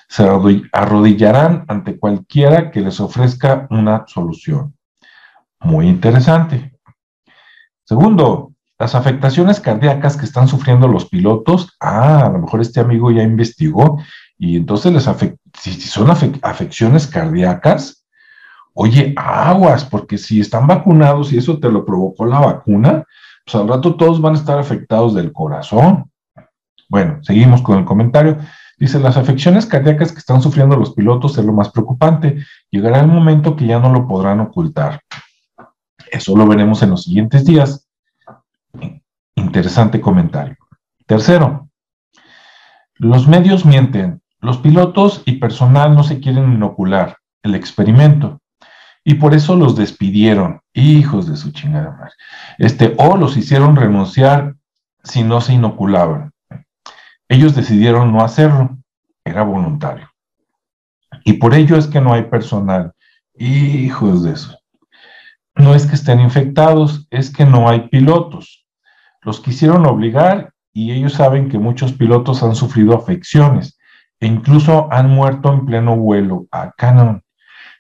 Se 0.09 0.23
arrodillarán 0.71 1.65
ante 1.67 1.99
cualquiera 1.99 2.71
que 2.71 2.81
les 2.81 3.01
ofrezca 3.01 3.67
una 3.71 4.05
solución. 4.07 4.77
Muy 5.59 5.89
interesante. 5.89 6.79
Segundo, 7.83 8.53
las 8.79 8.95
afectaciones 8.95 9.61
cardíacas 9.61 10.17
que 10.17 10.27
están 10.27 10.49
sufriendo 10.49 10.89
los 10.89 11.09
pilotos, 11.09 11.77
ah, 11.81 12.27
a 12.27 12.31
lo 12.31 12.41
mejor 12.41 12.61
este 12.61 12.81
amigo 12.81 13.11
ya 13.11 13.23
investigó 13.23 13.99
y 14.39 14.57
entonces 14.57 14.93
les 14.93 15.09
si, 15.59 15.73
son 15.81 16.11
afecciones 16.11 17.07
cardíacas, 17.07 18.07
Oye, 18.79 19.15
aguas, 19.17 19.87
porque 19.87 20.19
si 20.19 20.39
están 20.39 20.67
vacunados 20.67 21.33
y 21.33 21.39
eso 21.39 21.59
te 21.59 21.71
lo 21.71 21.87
provocó 21.87 22.27
la 22.27 22.41
vacuna, 22.41 23.05
pues 23.43 23.55
al 23.55 23.69
rato 23.69 23.97
todos 23.97 24.21
van 24.21 24.35
a 24.35 24.39
estar 24.39 24.59
afectados 24.59 25.15
del 25.15 25.33
corazón. 25.33 26.11
Bueno, 26.91 27.19
seguimos 27.23 27.63
con 27.63 27.79
el 27.79 27.87
comentario. 27.87 28.37
Dice, 28.79 29.01
las 29.01 29.17
afecciones 29.17 29.65
cardíacas 29.65 30.13
que 30.13 30.19
están 30.19 30.43
sufriendo 30.43 30.77
los 30.77 30.93
pilotos 30.93 31.39
es 31.39 31.45
lo 31.47 31.55
más 31.55 31.71
preocupante. 31.71 32.45
Llegará 32.71 33.01
el 33.01 33.07
momento 33.07 33.57
que 33.57 33.67
ya 33.67 33.79
no 33.79 33.91
lo 33.91 34.07
podrán 34.07 34.41
ocultar. 34.41 35.01
Eso 36.11 36.37
lo 36.37 36.47
veremos 36.47 36.83
en 36.83 36.91
los 36.91 37.05
siguientes 37.05 37.47
días. 37.47 37.86
Interesante 39.35 40.01
comentario. 40.01 40.57
Tercero, 41.07 41.69
los 42.95 43.29
medios 43.29 43.65
mienten. 43.65 44.23
Los 44.41 44.59
pilotos 44.59 45.23
y 45.25 45.33
personal 45.33 45.95
no 45.95 46.05
se 46.05 46.21
quieren 46.21 46.53
inocular 46.53 47.17
el 47.43 47.55
experimento 47.55 48.41
y 49.09 49.15
por 49.15 49.35
eso 49.35 49.55
los 49.55 49.77
despidieron, 49.77 50.63
hijos 50.75 51.29
de 51.29 51.37
su 51.37 51.53
chingada 51.53 51.93
madre. 51.93 52.13
Este, 52.59 52.93
o 52.99 53.17
los 53.17 53.37
hicieron 53.37 53.77
renunciar 53.77 54.57
si 55.05 55.23
no 55.23 55.41
se 55.41 55.53
inoculaban. 55.53 56.33
Ellos 57.29 57.55
decidieron 57.55 58.13
no 58.13 58.25
hacerlo, 58.25 58.77
era 59.25 59.45
voluntario. 59.45 60.11
Y 61.25 61.35
por 61.35 61.55
ello 61.55 61.77
es 61.77 61.87
que 61.87 62.01
no 62.01 62.15
hay 62.15 62.25
personal. 62.25 62.95
Hijos 63.39 64.25
de 64.25 64.33
eso. 64.33 64.59
No 65.55 65.77
es 65.77 65.87
que 65.87 65.95
estén 65.95 66.19
infectados, 66.19 67.07
es 67.11 67.31
que 67.31 67.45
no 67.45 67.69
hay 67.69 67.89
pilotos. 67.89 68.56
Los 69.27 69.41
quisieron 69.41 69.85
obligar 69.87 70.55
y 70.73 70.93
ellos 70.93 71.15
saben 71.15 71.49
que 71.49 71.59
muchos 71.59 71.93
pilotos 71.93 72.45
han 72.45 72.55
sufrido 72.55 72.95
afecciones 72.95 73.77
e 74.21 74.27
incluso 74.29 74.87
han 74.93 75.11
muerto 75.11 75.53
en 75.53 75.67
pleno 75.67 75.97
vuelo. 75.97 76.47
Acá 76.53 76.93
no. 76.93 77.21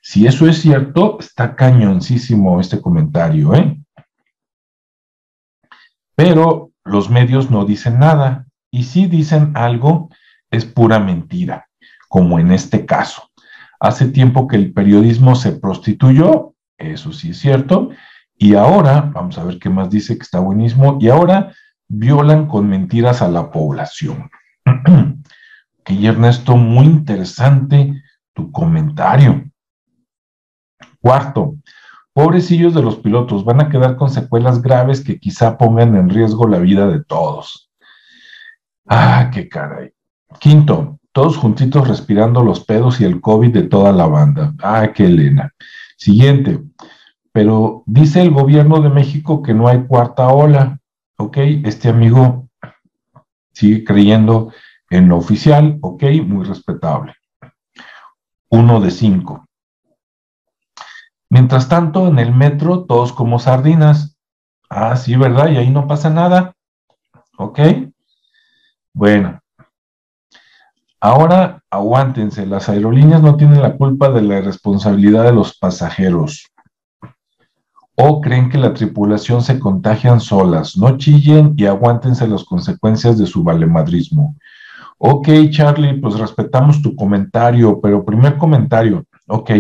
Si 0.02 0.26
eso 0.26 0.48
es 0.48 0.60
cierto, 0.60 1.18
está 1.20 1.54
cañoncísimo 1.54 2.60
este 2.60 2.82
comentario, 2.82 3.54
¿eh? 3.54 3.80
Pero 6.16 6.72
los 6.84 7.10
medios 7.10 7.48
no 7.48 7.64
dicen 7.64 8.00
nada 8.00 8.46
y 8.72 8.82
si 8.82 9.06
dicen 9.06 9.52
algo 9.54 10.10
es 10.50 10.64
pura 10.64 10.98
mentira, 10.98 11.68
como 12.08 12.40
en 12.40 12.50
este 12.50 12.86
caso. 12.86 13.30
Hace 13.78 14.08
tiempo 14.08 14.48
que 14.48 14.56
el 14.56 14.72
periodismo 14.72 15.36
se 15.36 15.52
prostituyó, 15.52 16.54
eso 16.76 17.12
sí 17.12 17.30
es 17.30 17.38
cierto, 17.38 17.90
y 18.38 18.54
ahora, 18.54 19.10
vamos 19.14 19.38
a 19.38 19.44
ver 19.44 19.58
qué 19.58 19.70
más 19.70 19.90
dice 19.90 20.16
que 20.16 20.22
está 20.22 20.40
buenísimo, 20.40 20.98
y 21.00 21.08
ahora 21.08 21.52
violan 21.88 22.46
con 22.46 22.68
mentiras 22.68 23.22
a 23.22 23.28
la 23.28 23.50
población. 23.50 24.30
que 25.84 26.06
Ernesto, 26.06 26.56
muy 26.56 26.86
interesante 26.86 28.02
tu 28.34 28.50
comentario. 28.52 29.44
Cuarto, 31.00 31.56
pobrecillos 32.12 32.74
de 32.74 32.82
los 32.82 32.96
pilotos, 32.96 33.44
van 33.44 33.60
a 33.60 33.68
quedar 33.68 33.96
con 33.96 34.10
secuelas 34.10 34.60
graves 34.60 35.02
que 35.02 35.18
quizá 35.18 35.56
pongan 35.56 35.94
en 35.96 36.10
riesgo 36.10 36.46
la 36.48 36.58
vida 36.58 36.88
de 36.88 37.04
todos. 37.04 37.70
Ah, 38.86 39.30
qué 39.32 39.48
caray. 39.48 39.92
Quinto, 40.40 40.98
todos 41.12 41.36
juntitos 41.36 41.88
respirando 41.88 42.42
los 42.42 42.64
pedos 42.64 43.00
y 43.00 43.04
el 43.04 43.20
COVID 43.20 43.52
de 43.52 43.62
toda 43.62 43.92
la 43.92 44.06
banda. 44.06 44.52
Ah, 44.62 44.92
qué 44.92 45.06
Elena. 45.06 45.54
Siguiente, 45.96 46.60
pero 47.36 47.82
dice 47.84 48.22
el 48.22 48.30
gobierno 48.30 48.80
de 48.80 48.88
México 48.88 49.42
que 49.42 49.52
no 49.52 49.68
hay 49.68 49.84
cuarta 49.84 50.28
ola. 50.28 50.80
Ok, 51.18 51.36
este 51.64 51.90
amigo 51.90 52.48
sigue 53.52 53.84
creyendo 53.84 54.54
en 54.88 55.10
lo 55.10 55.18
oficial, 55.18 55.78
ok, 55.82 56.02
muy 56.24 56.46
respetable. 56.46 57.14
Uno 58.48 58.80
de 58.80 58.90
cinco. 58.90 59.44
Mientras 61.28 61.68
tanto, 61.68 62.08
en 62.08 62.18
el 62.20 62.34
metro, 62.34 62.86
todos 62.86 63.12
como 63.12 63.38
sardinas. 63.38 64.16
Ah, 64.70 64.96
sí, 64.96 65.14
¿verdad? 65.16 65.50
Y 65.50 65.58
ahí 65.58 65.68
no 65.68 65.86
pasa 65.86 66.08
nada. 66.08 66.54
¿Ok? 67.36 67.60
Bueno. 68.94 69.42
Ahora, 71.00 71.62
aguántense. 71.68 72.46
Las 72.46 72.70
aerolíneas 72.70 73.20
no 73.20 73.36
tienen 73.36 73.60
la 73.60 73.76
culpa 73.76 74.08
de 74.08 74.22
la 74.22 74.38
irresponsabilidad 74.38 75.24
de 75.24 75.32
los 75.32 75.58
pasajeros. 75.58 76.50
O 77.96 78.20
creen 78.20 78.50
que 78.50 78.58
la 78.58 78.74
tripulación 78.74 79.42
se 79.42 79.58
contagian 79.58 80.20
solas. 80.20 80.76
No 80.76 80.96
chillen 80.98 81.54
y 81.56 81.66
aguántense 81.66 82.28
las 82.28 82.44
consecuencias 82.44 83.18
de 83.18 83.26
su 83.26 83.42
valemadrismo. 83.42 84.36
Ok, 84.98 85.28
Charlie, 85.50 86.00
pues 86.00 86.18
respetamos 86.18 86.82
tu 86.82 86.94
comentario, 86.94 87.80
pero 87.80 88.04
primer 88.04 88.36
comentario. 88.36 89.04
Ok, 89.26 89.50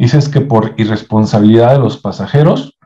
Dices 0.00 0.30
que 0.30 0.40
por 0.40 0.80
irresponsabilidad 0.80 1.72
de 1.72 1.78
los 1.78 1.98
pasajeros, 1.98 2.78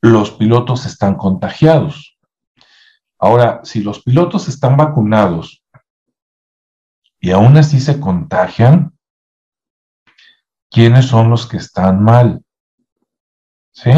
los 0.00 0.30
pilotos 0.30 0.86
están 0.86 1.16
contagiados. 1.16 2.16
Ahora, 3.18 3.62
si 3.64 3.82
los 3.82 4.00
pilotos 4.00 4.46
están 4.46 4.76
vacunados 4.76 5.64
y 7.18 7.32
aún 7.32 7.56
así 7.56 7.80
se 7.80 7.98
contagian, 7.98 8.96
¿quiénes 10.70 11.06
son 11.06 11.30
los 11.30 11.48
que 11.48 11.56
están 11.56 12.00
mal? 12.00 12.44
¿Sí? 13.76 13.90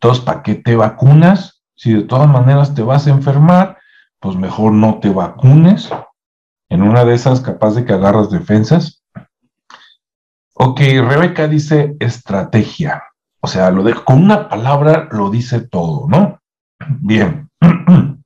Entonces, 0.00 0.24
¿para 0.24 0.42
qué 0.42 0.54
te 0.54 0.76
vacunas? 0.76 1.62
Si 1.76 1.92
de 1.92 2.02
todas 2.02 2.28
maneras 2.28 2.74
te 2.74 2.82
vas 2.82 3.06
a 3.06 3.10
enfermar, 3.10 3.78
pues 4.18 4.36
mejor 4.36 4.72
no 4.72 4.98
te 4.98 5.10
vacunes. 5.10 5.90
En 6.70 6.82
una 6.82 7.04
de 7.04 7.14
esas, 7.14 7.40
capaz 7.40 7.74
de 7.74 7.84
que 7.84 7.92
agarras 7.92 8.30
defensas. 8.30 9.04
Ok, 10.54 10.80
Rebeca 10.80 11.48
dice 11.48 11.96
estrategia. 12.00 13.02
O 13.40 13.46
sea, 13.46 13.70
lo 13.70 13.82
de, 13.82 13.92
con 13.92 14.22
una 14.22 14.48
palabra 14.48 15.08
lo 15.12 15.30
dice 15.30 15.60
todo, 15.60 16.08
¿no? 16.08 16.40
Bien. 17.00 17.50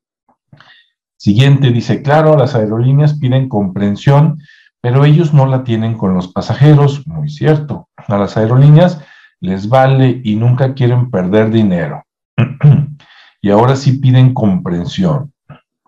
Siguiente 1.16 1.72
dice, 1.72 2.02
claro, 2.02 2.36
las 2.36 2.54
aerolíneas 2.54 3.18
piden 3.18 3.48
comprensión, 3.48 4.38
pero 4.80 5.04
ellos 5.04 5.34
no 5.34 5.46
la 5.46 5.64
tienen 5.64 5.98
con 5.98 6.14
los 6.14 6.28
pasajeros. 6.28 7.04
Muy 7.08 7.28
cierto. 7.28 7.88
A 7.96 8.16
las 8.16 8.36
aerolíneas 8.36 9.00
les 9.40 9.68
vale 9.68 10.20
y 10.24 10.36
nunca 10.36 10.74
quieren 10.74 11.10
perder 11.10 11.50
dinero. 11.50 12.04
y 13.40 13.50
ahora 13.50 13.76
sí 13.76 13.98
piden 13.98 14.34
comprensión. 14.34 15.32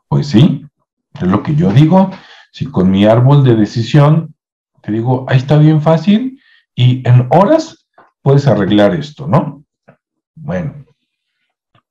Pues 0.08 0.28
sí, 0.28 0.66
es 1.14 1.28
lo 1.28 1.42
que 1.42 1.54
yo 1.54 1.72
digo. 1.72 2.10
Si 2.52 2.66
con 2.66 2.90
mi 2.90 3.04
árbol 3.04 3.44
de 3.44 3.54
decisión 3.54 4.34
te 4.82 4.92
digo, 4.92 5.26
ahí 5.28 5.38
está 5.38 5.58
bien 5.58 5.82
fácil 5.82 6.40
y 6.74 7.06
en 7.08 7.26
horas 7.30 7.86
puedes 8.22 8.46
arreglar 8.46 8.94
esto, 8.94 9.26
¿no? 9.26 9.64
Bueno, 10.34 10.84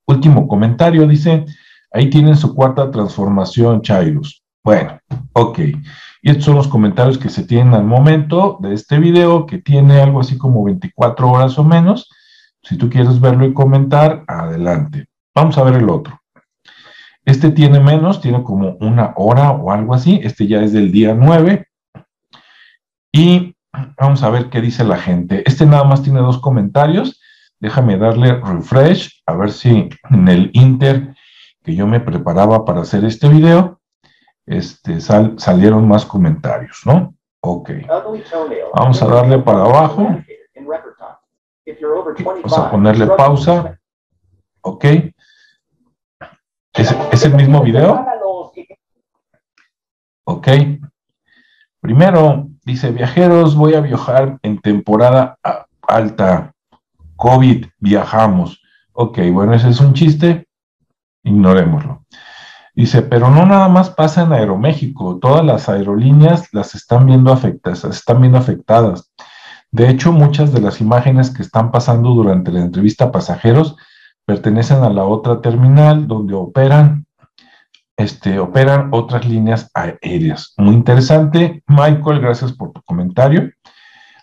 último 0.06 0.48
comentario, 0.48 1.08
dice, 1.08 1.46
ahí 1.92 2.10
tienen 2.10 2.36
su 2.36 2.56
cuarta 2.56 2.90
transformación, 2.90 3.82
Chairus. 3.82 4.44
Bueno, 4.64 5.00
ok. 5.34 5.60
Y 6.22 6.32
estos 6.32 6.46
son 6.46 6.56
los 6.56 6.68
comentarios 6.68 7.18
que 7.18 7.30
se 7.30 7.44
tienen 7.44 7.74
al 7.74 7.86
momento 7.86 8.58
de 8.62 8.74
este 8.74 9.00
video, 9.00 9.46
que 9.46 9.60
tiene 9.60 10.02
algo 10.02 10.20
así 10.20 10.38
como 10.38 10.64
24 10.64 11.30
horas 11.30 11.58
o 11.58 11.64
menos. 11.64 12.10
Si 12.62 12.78
tú 12.78 12.90
quieres 12.90 13.20
verlo 13.20 13.46
y 13.46 13.54
comentar, 13.54 14.24
adelante. 14.28 15.08
Vamos 15.34 15.58
a 15.58 15.64
ver 15.64 15.76
el 15.76 15.90
otro. 15.90 16.20
Este 17.24 17.52
tiene 17.52 17.80
menos, 17.80 18.22
tiene 18.22 18.44
como 18.44 18.76
una 18.80 19.14
hora 19.16 19.52
o 19.52 19.72
algo 19.72 19.94
así. 19.94 20.20
Este 20.24 20.48
ya 20.48 20.62
es 20.62 20.74
del 20.74 20.92
día 20.92 21.14
9. 21.14 21.68
Y 23.12 23.56
vamos 23.98 24.24
a 24.24 24.30
ver 24.30 24.50
qué 24.50 24.62
dice 24.62 24.84
la 24.84 24.98
gente. 24.98 25.44
Este 25.46 25.66
nada 25.66 25.84
más 25.84 26.02
tiene 26.04 26.20
dos 26.20 26.40
comentarios. 26.40 27.22
Déjame 27.60 27.98
darle 27.98 28.40
refresh, 28.40 29.22
a 29.26 29.34
ver 29.34 29.52
si 29.52 29.90
en 30.10 30.28
el 30.28 30.50
Inter 30.54 31.14
que 31.64 31.76
yo 31.76 31.88
me 31.88 32.00
preparaba 32.00 32.66
para 32.66 32.82
hacer 32.82 33.04
este 33.04 33.28
video, 33.28 33.79
este, 34.50 35.00
salieron 35.00 35.88
más 35.88 36.06
comentarios, 36.06 36.82
¿no? 36.84 37.14
Ok. 37.40 37.70
Vamos 38.74 39.02
a 39.02 39.06
darle 39.06 39.38
para 39.38 39.60
abajo. 39.60 40.08
Vamos 42.24 42.58
a 42.58 42.72
ponerle 42.72 43.06
pausa. 43.06 43.80
Ok. 44.62 44.86
¿Es, 46.74 46.96
¿Es 47.12 47.26
el 47.26 47.36
mismo 47.36 47.62
video? 47.62 48.04
Ok. 50.24 50.48
Primero, 51.80 52.48
dice, 52.66 52.92
viajeros, 52.92 53.56
voy 53.56 53.76
a 53.76 53.82
viajar 53.82 54.40
en 54.42 54.60
temporada 54.60 55.38
alta. 55.84 56.54
COVID, 57.16 57.68
viajamos. 57.78 58.64
Ok, 58.94 59.20
bueno, 59.32 59.54
ese 59.54 59.70
es 59.70 59.80
un 59.80 59.94
chiste, 59.94 60.48
ignorémoslo. 61.24 62.06
Dice, 62.80 63.02
pero 63.02 63.30
no 63.30 63.46
nada 63.46 63.68
más 63.68 63.90
pasa 63.90 64.22
en 64.24 64.32
Aeroméxico, 64.32 65.20
todas 65.20 65.44
las 65.44 65.68
aerolíneas 65.68 66.48
las 66.54 66.76
están 66.76 67.08
viendo 67.08 67.30
afectadas, 67.30 67.84
están 67.84 68.22
viendo 68.22 68.38
afectadas. 68.38 69.12
De 69.70 69.90
hecho, 69.90 70.14
muchas 70.14 70.54
de 70.54 70.62
las 70.62 70.80
imágenes 70.80 71.30
que 71.30 71.42
están 71.42 71.72
pasando 71.72 72.12
durante 72.12 72.54
la 72.54 72.62
entrevista 72.62 73.04
a 73.04 73.12
pasajeros 73.12 73.76
pertenecen 74.26 74.82
a 74.86 74.90
la 74.90 75.04
otra 75.04 75.42
terminal 75.42 76.08
donde 76.08 76.36
operan 76.36 77.06
este, 77.98 78.40
operan 78.40 78.88
otras 78.94 79.28
líneas 79.28 79.70
aéreas. 79.74 80.54
Muy 80.56 80.74
interesante, 80.74 81.62
Michael, 81.68 82.22
gracias 82.22 82.54
por 82.54 82.72
tu 82.72 82.82
comentario. 82.84 83.52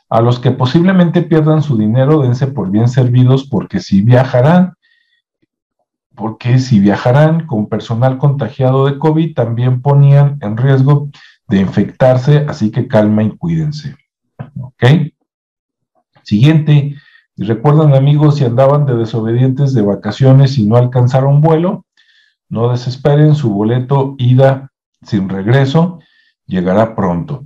A 0.08 0.22
los 0.22 0.38
que 0.38 0.50
posiblemente 0.50 1.20
pierdan 1.20 1.62
su 1.62 1.76
dinero, 1.76 2.22
dense 2.22 2.46
por 2.46 2.70
bien 2.70 2.88
servidos 2.88 3.46
porque 3.50 3.80
si 3.80 4.00
viajarán, 4.00 4.75
porque 6.16 6.58
si 6.58 6.80
viajarán 6.80 7.46
con 7.46 7.68
personal 7.68 8.18
contagiado 8.18 8.86
de 8.86 8.98
COVID, 8.98 9.34
también 9.34 9.82
ponían 9.82 10.38
en 10.40 10.56
riesgo 10.56 11.10
de 11.48 11.60
infectarse, 11.60 12.46
así 12.48 12.70
que 12.70 12.88
calma 12.88 13.22
y 13.22 13.30
cuídense. 13.36 13.94
¿Ok? 14.60 14.84
Siguiente, 16.22 16.96
y 17.36 17.44
recuerdan 17.44 17.94
amigos, 17.94 18.36
si 18.36 18.44
andaban 18.44 18.86
de 18.86 18.96
desobedientes 18.96 19.74
de 19.74 19.82
vacaciones 19.82 20.58
y 20.58 20.66
no 20.66 20.76
alcanzaron 20.76 21.40
vuelo, 21.40 21.84
no 22.48 22.70
desesperen, 22.70 23.34
su 23.34 23.52
boleto 23.52 24.14
ida 24.18 24.72
sin 25.02 25.28
regreso 25.28 26.00
llegará 26.46 26.94
pronto. 26.96 27.44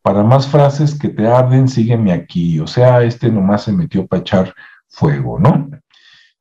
Para 0.00 0.22
más 0.22 0.46
frases 0.46 0.98
que 0.98 1.08
te 1.08 1.26
arden, 1.26 1.68
sígueme 1.68 2.12
aquí. 2.12 2.60
O 2.60 2.66
sea, 2.66 3.02
este 3.02 3.30
nomás 3.30 3.64
se 3.64 3.72
metió 3.72 4.06
para 4.06 4.20
echar 4.20 4.54
fuego, 4.88 5.38
¿no? 5.38 5.70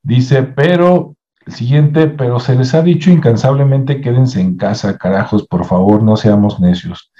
Dice, 0.04 0.44
pero, 0.44 1.15
siguiente, 1.52 2.08
pero 2.08 2.40
se 2.40 2.56
les 2.56 2.74
ha 2.74 2.82
dicho 2.82 3.12
incansablemente 3.12 4.02
quédense 4.02 4.42
en 4.42 4.58
casa, 4.58 4.98
carajos, 4.98 5.48
por 5.48 5.66
favor, 5.66 6.04
no 6.04 6.16
seamos 6.18 6.60
necios. 6.60 7.12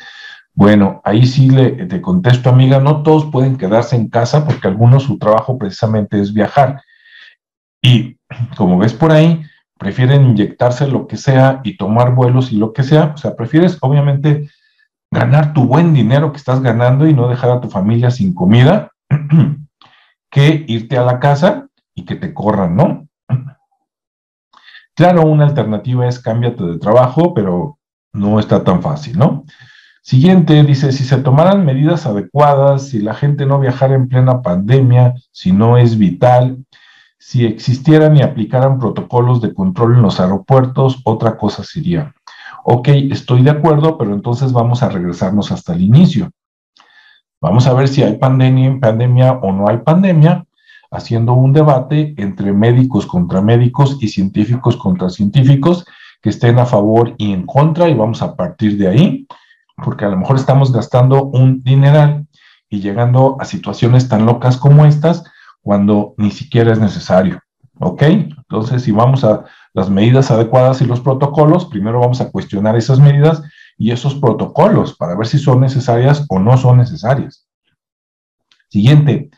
Bueno, 0.54 1.02
ahí 1.04 1.26
sí 1.26 1.50
le, 1.50 1.86
te 1.88 2.02
contesto, 2.02 2.50
amiga, 2.50 2.80
no 2.80 3.04
todos 3.04 3.26
pueden 3.32 3.58
quedarse 3.58 3.96
en 3.96 4.10
casa 4.10 4.46
porque 4.46 4.67
algunos 4.67 5.04
su 5.04 5.17
trabajo 5.17 5.58
precisamente 5.58 6.20
es 6.20 6.34
viajar. 6.34 6.82
Y 7.82 8.17
como 8.58 8.78
ves 8.78 8.94
por 8.94 9.12
ahí, 9.12 9.41
prefieren 9.78 10.26
inyectarse 10.26 10.88
lo 10.88 11.08
que 11.08 11.17
sea 11.17 11.62
y 11.63 11.78
tomar 11.78 12.13
vuelos 12.13 12.52
y 12.52 12.58
lo 12.58 12.74
que 12.74 12.84
sea, 12.84 13.13
o 13.15 13.17
sea, 13.17 13.36
prefieres 13.36 13.78
obviamente 13.82 14.50
ganar 15.10 15.54
tu 15.54 15.65
buen 15.65 15.94
dinero 15.94 16.32
que 16.32 16.38
estás 16.38 16.62
ganando 16.62 17.08
y 17.08 17.13
no 17.13 17.28
dejar 17.28 17.52
a 17.52 17.62
tu 17.62 17.70
familia 17.70 18.12
sin 18.12 18.34
comida, 18.34 18.91
que 20.32 20.65
irte 20.67 20.98
a 20.98 21.04
la 21.04 21.20
casa 21.20 21.67
y 21.96 22.06
que 22.06 22.15
te 22.15 22.34
corran, 22.34 22.76
¿no? 22.76 23.08
Claro, 24.95 25.25
una 25.25 25.45
alternativa 25.45 26.08
es 26.08 26.19
cámbiate 26.19 26.63
de 26.63 26.77
trabajo, 26.77 27.34
pero 27.34 27.77
no 28.13 28.39
está 28.39 28.63
tan 28.63 28.82
fácil, 28.82 29.17
¿no? 29.17 29.45
Siguiente, 30.04 30.63
dice, 30.63 30.91
si 30.91 31.04
se 31.04 31.17
tomaran 31.17 31.65
medidas 31.65 32.06
adecuadas, 32.06 32.89
si 32.89 32.99
la 32.99 33.13
gente 33.13 33.45
no 33.45 33.60
viajara 33.60 33.95
en 33.95 34.08
plena 34.08 34.41
pandemia, 34.41 35.13
si 35.32 35.51
no 35.51 35.77
es 35.77 35.97
vital, 35.97 36.65
si 37.19 37.45
existieran 37.45 38.17
y 38.17 38.23
aplicaran 38.23 38.80
protocolos 38.80 39.41
de 39.41 39.54
control 39.54 39.95
en 39.95 40.01
los 40.01 40.19
aeropuertos, 40.19 41.01
otra 41.06 41.38
cosa 41.38 41.63
sería. 41.63 42.15
Ok, 42.63 42.88
estoy 42.89 43.43
de 43.43 43.51
acuerdo, 43.51 43.97
pero 43.97 44.13
entonces 44.13 44.51
vamos 44.51 44.82
a 44.82 44.89
regresarnos 44.89 45.51
hasta 45.51 45.73
el 45.73 45.82
inicio. 45.82 46.32
Vamos 47.39 47.67
a 47.67 47.73
ver 47.73 47.88
si 47.88 48.01
hay 48.01 48.17
pandemia, 48.17 48.80
pandemia 48.80 49.34
o 49.34 49.51
no 49.51 49.67
hay 49.67 49.77
pandemia, 49.77 50.45
haciendo 50.91 51.34
un 51.34 51.54
debate 51.54 52.13
entre 52.17 52.51
médicos 52.51 53.06
contra 53.06 53.41
médicos 53.41 53.97
y 54.01 54.10
científicos 54.10 54.75
contra 54.75 55.10
científicos 55.10 55.86
que 56.21 56.30
estén 56.30 56.60
a 56.60 56.65
favor 56.65 57.15
y 57.17 57.32
en 57.32 57.45
contra 57.45 57.89
y 57.89 57.95
vamos 57.95 58.21
a 58.21 58.36
partir 58.36 58.77
de 58.77 58.89
ahí, 58.89 59.27
porque 59.77 60.06
a 60.06 60.10
lo 60.10 60.17
mejor 60.17 60.36
estamos 60.36 60.71
gastando 60.71 61.23
un 61.23 61.63
dineral 61.63 62.27
y 62.69 62.82
llegando 62.82 63.38
a 63.39 63.45
situaciones 63.45 64.08
tan 64.08 64.25
locas 64.25 64.58
como 64.58 64.86
estas 64.86 65.23
cuando 65.62 66.13
ni 66.17 66.32
siquiera 66.32 66.71
es 66.71 66.80
necesario. 66.80 67.41
¿Ok? 67.80 68.04
Entonces, 68.04 68.84
si 68.84 68.91
vamos 68.91 69.23
a 69.23 69.45
las 69.73 69.89
medidas 69.89 70.30
adecuadas 70.30 70.82
y 70.82 70.86
los 70.86 70.99
protocolos, 70.99 71.65
primero 71.65 71.99
vamos 71.99 72.21
a 72.21 72.30
cuestionar 72.30 72.75
esas 72.75 72.99
medidas 72.99 73.41
y 73.77 73.91
esos 73.91 74.13
protocolos 74.15 74.95
para 74.95 75.15
ver 75.15 75.25
si 75.25 75.39
son 75.39 75.62
necesarias 75.62 76.25
o 76.30 76.38
no 76.38 76.58
son 76.58 76.77
necesarias. 76.77 77.47
Siguiente, 78.69 79.32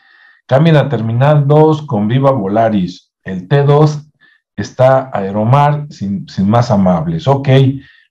cambia 0.47 0.73
la 0.73 0.89
terminal 0.89 1.47
2 1.47 1.84
con 1.84 2.08
Viva 2.08 2.32
Volaris. 2.32 3.12
El 3.23 3.47
T2 3.47 4.10
está 4.56 5.10
Aeromar 5.13 5.88
sin, 5.89 6.27
sin 6.27 6.49
más 6.49 6.71
amables. 6.71 7.27
Ok, 7.27 7.49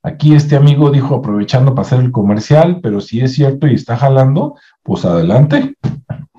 aquí 0.03 0.35
este 0.35 0.57
amigo 0.57 0.91
dijo 0.91 1.17
aprovechando 1.17 1.75
para 1.75 1.87
hacer 1.87 2.01
el 2.01 2.13
comercial, 2.13 2.81
pero 2.83 3.01
si 3.01 3.21
es 3.21 3.35
cierto 3.35 3.67
y 3.67 3.75
está 3.75 3.97
jalando, 3.97 4.57
pues 4.83 5.05
adelante. 5.05 5.75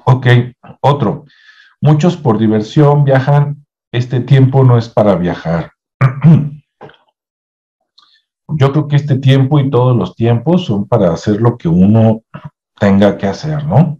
Ok, 0.06 0.28
otro. 0.82 1.24
Muchos 1.80 2.18
por 2.18 2.38
diversión 2.38 3.06
viajan, 3.06 3.66
este 3.94 4.20
tiempo 4.20 4.66
no 4.66 4.78
es 4.78 4.90
para 4.90 5.16
viajar. 5.16 5.72
Yo 8.50 8.72
creo 8.74 8.88
que 8.90 8.98
este 8.98 9.18
tiempo 9.18 9.60
y 9.60 9.70
todos 9.70 9.96
los 9.96 10.16
tiempos 10.16 10.66
son 10.66 10.88
para 10.90 11.14
hacer 11.14 11.40
lo 11.40 11.58
que 11.58 11.70
uno 11.70 12.24
tenga 12.78 13.18
que 13.18 13.28
hacer, 13.28 13.66
¿no? 13.66 13.98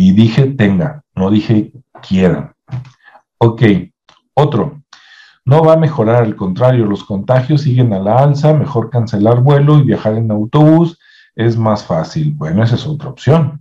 Y 0.00 0.12
dije 0.12 0.46
tenga, 0.46 1.02
no 1.16 1.28
dije 1.28 1.72
quiera. 2.08 2.54
Ok, 3.38 3.62
otro. 4.32 4.80
No 5.44 5.64
va 5.64 5.72
a 5.72 5.76
mejorar, 5.76 6.22
al 6.22 6.36
contrario, 6.36 6.84
los 6.84 7.02
contagios 7.02 7.62
siguen 7.62 7.92
a 7.92 7.98
la 7.98 8.18
alza, 8.18 8.54
mejor 8.54 8.90
cancelar 8.90 9.40
vuelo 9.40 9.76
y 9.80 9.82
viajar 9.82 10.14
en 10.14 10.30
autobús 10.30 11.00
es 11.34 11.56
más 11.56 11.82
fácil. 11.82 12.32
Bueno, 12.36 12.62
esa 12.62 12.76
es 12.76 12.86
otra 12.86 13.08
opción. 13.08 13.60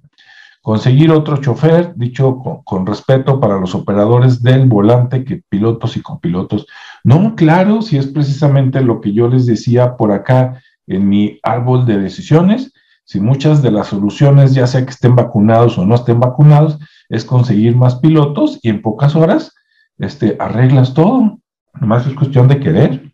Conseguir 0.61 1.09
otro 1.09 1.37
chofer, 1.37 1.95
dicho 1.95 2.37
con, 2.63 2.85
respeto 2.85 3.39
para 3.39 3.59
los 3.59 3.73
operadores 3.73 4.43
del 4.43 4.67
volante 4.67 5.23
que 5.23 5.41
pilotos 5.49 5.97
y 5.97 6.01
copilotos. 6.01 6.67
No, 7.03 7.35
claro, 7.35 7.81
si 7.81 7.97
es 7.97 8.05
precisamente 8.05 8.81
lo 8.81 9.01
que 9.01 9.11
yo 9.11 9.27
les 9.27 9.47
decía 9.47 9.97
por 9.97 10.11
acá 10.11 10.61
en 10.85 11.09
mi 11.09 11.39
árbol 11.41 11.87
de 11.87 11.97
decisiones, 11.97 12.73
si 13.07 13.21
muchas 13.21 13.61
de 13.61 13.71
las 13.71 13.87
soluciones, 13.87 14.53
ya 14.53 14.67
sea 14.67 14.83
que 14.83 14.89
estén 14.89 15.15
vacunados 15.15 15.77
o 15.77 15.85
no 15.85 15.95
estén 15.95 16.19
vacunados, 16.19 16.77
es 17.07 17.23
conseguir 17.23 17.73
más 17.73 17.95
pilotos 17.95 18.59
y 18.61 18.69
en 18.69 18.81
pocas 18.81 19.15
horas 19.15 19.55
este, 19.97 20.35
arreglas 20.41 20.93
todo. 20.93 21.39
Nomás 21.79 22.05
es 22.05 22.13
cuestión 22.15 22.49
de 22.49 22.59
querer. 22.59 23.13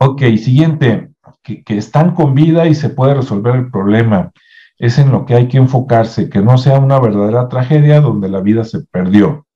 Ok, 0.00 0.22
siguiente, 0.38 1.12
que, 1.44 1.62
que 1.62 1.78
están 1.78 2.16
con 2.16 2.34
vida 2.34 2.66
y 2.66 2.74
se 2.74 2.90
puede 2.90 3.14
resolver 3.14 3.54
el 3.54 3.70
problema. 3.70 4.32
Es 4.76 4.98
en 4.98 5.12
lo 5.12 5.24
que 5.24 5.34
hay 5.34 5.46
que 5.46 5.58
enfocarse, 5.58 6.28
que 6.28 6.40
no 6.40 6.58
sea 6.58 6.80
una 6.80 6.98
verdadera 6.98 7.48
tragedia 7.48 8.00
donde 8.00 8.28
la 8.28 8.40
vida 8.40 8.64
se 8.64 8.80
perdió. 8.80 9.46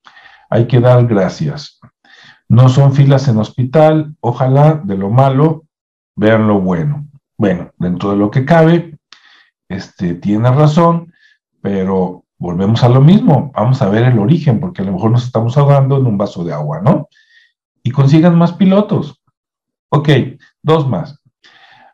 Hay 0.48 0.68
que 0.68 0.78
dar 0.78 1.08
gracias. 1.08 1.80
No 2.48 2.68
son 2.68 2.92
filas 2.92 3.26
en 3.26 3.38
hospital, 3.38 4.14
ojalá 4.20 4.80
de 4.84 4.96
lo 4.96 5.10
malo 5.10 5.64
vean 6.14 6.46
lo 6.46 6.60
bueno. 6.60 7.07
Bueno, 7.38 7.70
dentro 7.78 8.10
de 8.10 8.16
lo 8.16 8.32
que 8.32 8.44
cabe, 8.44 8.98
este, 9.68 10.14
tiene 10.14 10.50
razón, 10.50 11.12
pero 11.62 12.24
volvemos 12.36 12.82
a 12.82 12.88
lo 12.88 13.00
mismo, 13.00 13.52
vamos 13.54 13.80
a 13.80 13.88
ver 13.88 14.04
el 14.04 14.18
origen, 14.18 14.58
porque 14.58 14.82
a 14.82 14.84
lo 14.84 14.92
mejor 14.92 15.12
nos 15.12 15.24
estamos 15.24 15.56
ahogando 15.56 15.96
en 15.96 16.06
un 16.06 16.18
vaso 16.18 16.42
de 16.42 16.52
agua, 16.52 16.80
¿no? 16.82 17.08
Y 17.84 17.92
consigan 17.92 18.36
más 18.36 18.52
pilotos. 18.52 19.22
Ok, 19.90 20.08
dos 20.62 20.88
más. 20.88 21.20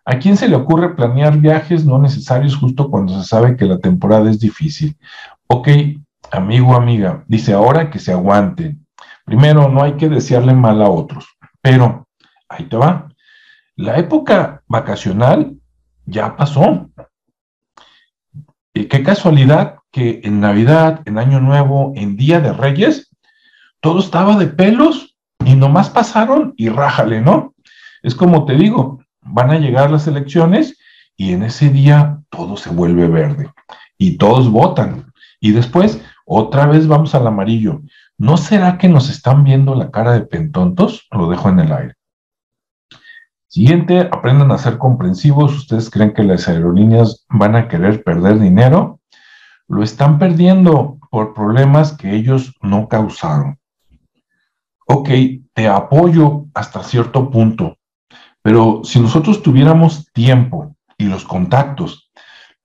¿A 0.07 0.19
quién 0.19 0.37
se 0.37 0.49
le 0.49 0.57
ocurre 0.57 0.95
planear 0.95 1.39
viajes 1.39 1.85
no 1.85 1.99
necesarios 1.99 2.57
justo 2.57 2.91
cuando 2.91 3.21
se 3.21 3.29
sabe 3.29 3.57
que 3.57 3.67
la 3.67 3.79
temporada 3.79 4.31
es 4.31 4.41
difícil? 4.41 4.97
Ok, 5.47 5.69
amigo, 6.31 6.75
amiga, 6.75 7.25
dice 7.29 7.53
ahora 7.53 7.91
que 7.91 7.99
se 7.99 8.13
aguante. 8.13 8.77
Primero, 9.25 9.69
no 9.69 9.83
hay 9.83 9.95
que 9.95 10.09
desearle 10.09 10.55
mal 10.55 10.83
a 10.83 10.89
otros, 10.89 11.27
pero 11.61 12.07
ahí 12.49 12.65
te 12.65 12.77
va. 12.77 13.09
La 13.77 13.99
época 13.99 14.63
vacacional 14.69 15.57
ya 16.07 16.37
pasó. 16.37 16.91
Y 18.73 18.87
qué 18.87 19.03
casualidad 19.03 19.77
que 19.91 20.21
en 20.25 20.41
Navidad, 20.41 21.03
en 21.07 21.19
Año 21.19 21.41
Nuevo, 21.41 21.93
en 21.97 22.17
Día 22.17 22.41
de 22.41 22.53
Reyes, 22.53 23.11
todo 23.81 24.01
estaba 24.01 24.37
de 24.37 24.47
pelos 24.47 25.17
y 25.45 25.57
nomás 25.57 25.91
pasaron 25.91 26.55
y 26.57 26.69
rájale, 26.69 27.21
¿no? 27.21 27.55
Es 28.03 28.15
como 28.15 28.45
te 28.45 28.55
digo, 28.55 29.01
van 29.23 29.51
a 29.51 29.59
llegar 29.59 29.91
las 29.91 30.07
elecciones 30.07 30.79
y 31.17 31.33
en 31.33 31.43
ese 31.43 31.69
día 31.69 32.21
todo 32.31 32.57
se 32.57 32.71
vuelve 32.71 33.09
verde 33.09 33.51
y 33.99 34.19
todos 34.19 34.51
votan. 34.51 35.13
Y 35.41 35.53
después 35.53 36.01
otra 36.27 36.67
vez 36.67 36.87
vamos 36.87 37.15
al 37.15 37.27
amarillo. 37.27 37.83
¿No 38.19 38.37
será 38.37 38.79
que 38.79 38.89
nos 38.89 39.11
están 39.11 39.43
viendo 39.43 39.75
la 39.75 39.91
cara 39.91 40.13
de 40.13 40.23
pentontos? 40.23 41.07
Lo 41.11 41.29
dejo 41.29 41.49
en 41.49 41.61
el 41.61 41.73
aire. 41.73 41.95
Siguiente, 43.55 44.09
aprendan 44.11 44.51
a 44.51 44.59
ser 44.59 44.79
comprensivos. 44.79 45.55
¿Ustedes 45.55 45.89
creen 45.89 46.13
que 46.13 46.25
las 46.25 46.49
aerolíneas 46.49 47.25
van 47.29 47.55
a 47.55 47.69
querer 47.69 48.03
perder 48.03 48.41
dinero? 48.41 48.99
lo 49.69 49.85
están 49.85 50.19
perdiendo 50.19 50.99
por 51.09 51.35
problemas 51.35 51.93
que 51.93 52.17
ellos 52.17 52.53
no 52.63 52.89
causaron. 52.89 53.61
Ok, 54.89 55.09
te 55.53 55.69
apoyo 55.69 56.47
hasta 56.53 56.83
cierto 56.83 57.31
punto, 57.31 57.79
pero 58.43 58.81
si 58.83 58.99
nosotros 58.99 59.41
tuviéramos 59.41 60.11
tiempo 60.13 60.75
y 60.99 61.05
los 61.05 61.25
contactos 61.25 62.11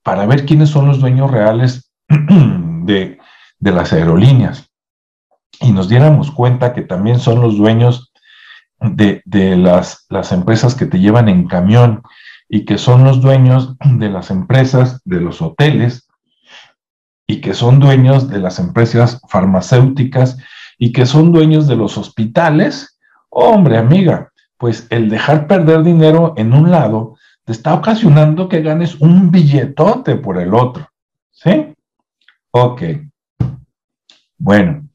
para 0.01 0.25
ver 0.25 0.47
quiénes 0.47 0.69
son 0.69 0.87
los 0.87 0.99
dueños 0.99 1.29
reales 1.29 1.91
de, 2.07 3.19
las 3.59 3.93
aerolíneas 3.93 4.71
y 5.61 5.71
nos 5.71 5.87
diéramos 5.87 6.31
cuenta 6.31 6.73
que 6.73 6.81
también 6.81 7.19
son 7.19 7.41
los 7.41 7.57
dueños 7.57 8.08
de, 8.81 9.21
de 9.25 9.57
las, 9.57 10.05
las 10.09 10.31
empresas 10.31 10.75
que 10.75 10.85
te 10.85 10.99
llevan 10.99 11.29
en 11.29 11.47
camión 11.47 12.03
y 12.47 12.65
que 12.65 12.77
son 12.77 13.03
los 13.03 13.21
dueños 13.21 13.75
de 13.85 14.09
las 14.09 14.31
empresas 14.31 15.01
de 15.05 15.21
los 15.21 15.41
hoteles, 15.41 16.09
y 17.29 17.41
que 17.41 17.53
son 17.53 17.79
dueños 17.79 18.27
de 18.27 18.39
las 18.39 18.57
empresas 18.57 19.21
farmacéuticas 19.29 20.39
y 20.79 20.91
que 20.91 21.05
son 21.05 21.31
dueños 21.31 21.67
de 21.67 21.75
los 21.75 21.95
hospitales, 21.95 22.99
hombre, 23.29 23.77
amiga, 23.77 24.31
pues 24.57 24.87
el 24.89 25.09
dejar 25.09 25.45
perder 25.45 25.83
dinero 25.83 26.33
en 26.37 26.53
un 26.53 26.71
lado 26.71 27.17
te 27.45 27.51
está 27.51 27.75
ocasionando 27.75 28.49
que 28.49 28.63
ganes 28.63 28.95
un 28.95 29.29
billetote 29.29 30.15
por 30.15 30.39
el 30.39 30.55
otro. 30.55 30.89
¿Sí? 31.31 31.71
Ok. 32.49 32.81
Bueno, 34.39 34.89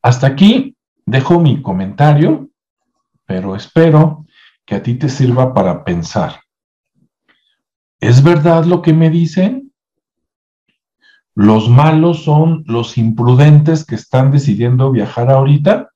hasta 0.00 0.26
aquí 0.26 0.74
dejo 1.04 1.38
mi 1.38 1.60
comentario, 1.60 2.48
pero 3.28 3.54
espero 3.54 4.24
que 4.64 4.74
a 4.74 4.82
ti 4.82 4.94
te 4.94 5.10
sirva 5.10 5.52
para 5.52 5.84
pensar. 5.84 6.40
¿Es 8.00 8.22
verdad 8.22 8.64
lo 8.64 8.80
que 8.80 8.94
me 8.94 9.10
dicen? 9.10 9.74
Los 11.34 11.68
malos 11.68 12.24
son 12.24 12.64
los 12.66 12.96
imprudentes 12.96 13.84
que 13.84 13.96
están 13.96 14.30
decidiendo 14.30 14.90
viajar 14.90 15.30
ahorita. 15.30 15.90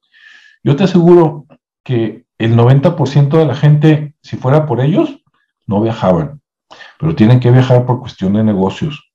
Yo 0.63 0.77
te 0.77 0.85
aseguro 0.85 1.47
que 1.83 2.27
el 2.37 2.55
90% 2.55 3.39
de 3.39 3.47
la 3.47 3.55
gente, 3.55 4.15
si 4.21 4.37
fuera 4.37 4.67
por 4.67 4.83
ellos, 4.83 5.23
no 5.67 5.81
viajaban. 5.81 6.43
Pero 6.99 7.15
tienen 7.17 7.41
que 7.41 7.51
viajar 7.51 7.87
por 7.87 7.99
cuestión 7.99 8.35
de 8.35 8.45
negocios, 8.45 9.11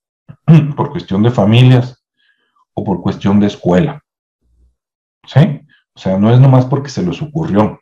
por 0.76 0.90
cuestión 0.90 1.22
de 1.22 1.30
familias 1.30 2.04
o 2.74 2.84
por 2.84 3.00
cuestión 3.00 3.40
de 3.40 3.48
escuela. 3.48 4.04
¿Sí? 5.28 5.62
O 5.94 6.00
sea, 6.00 6.18
no 6.18 6.34
es 6.34 6.40
nomás 6.40 6.66
porque 6.66 6.90
se 6.90 7.04
les 7.04 7.22
ocurrió. 7.22 7.80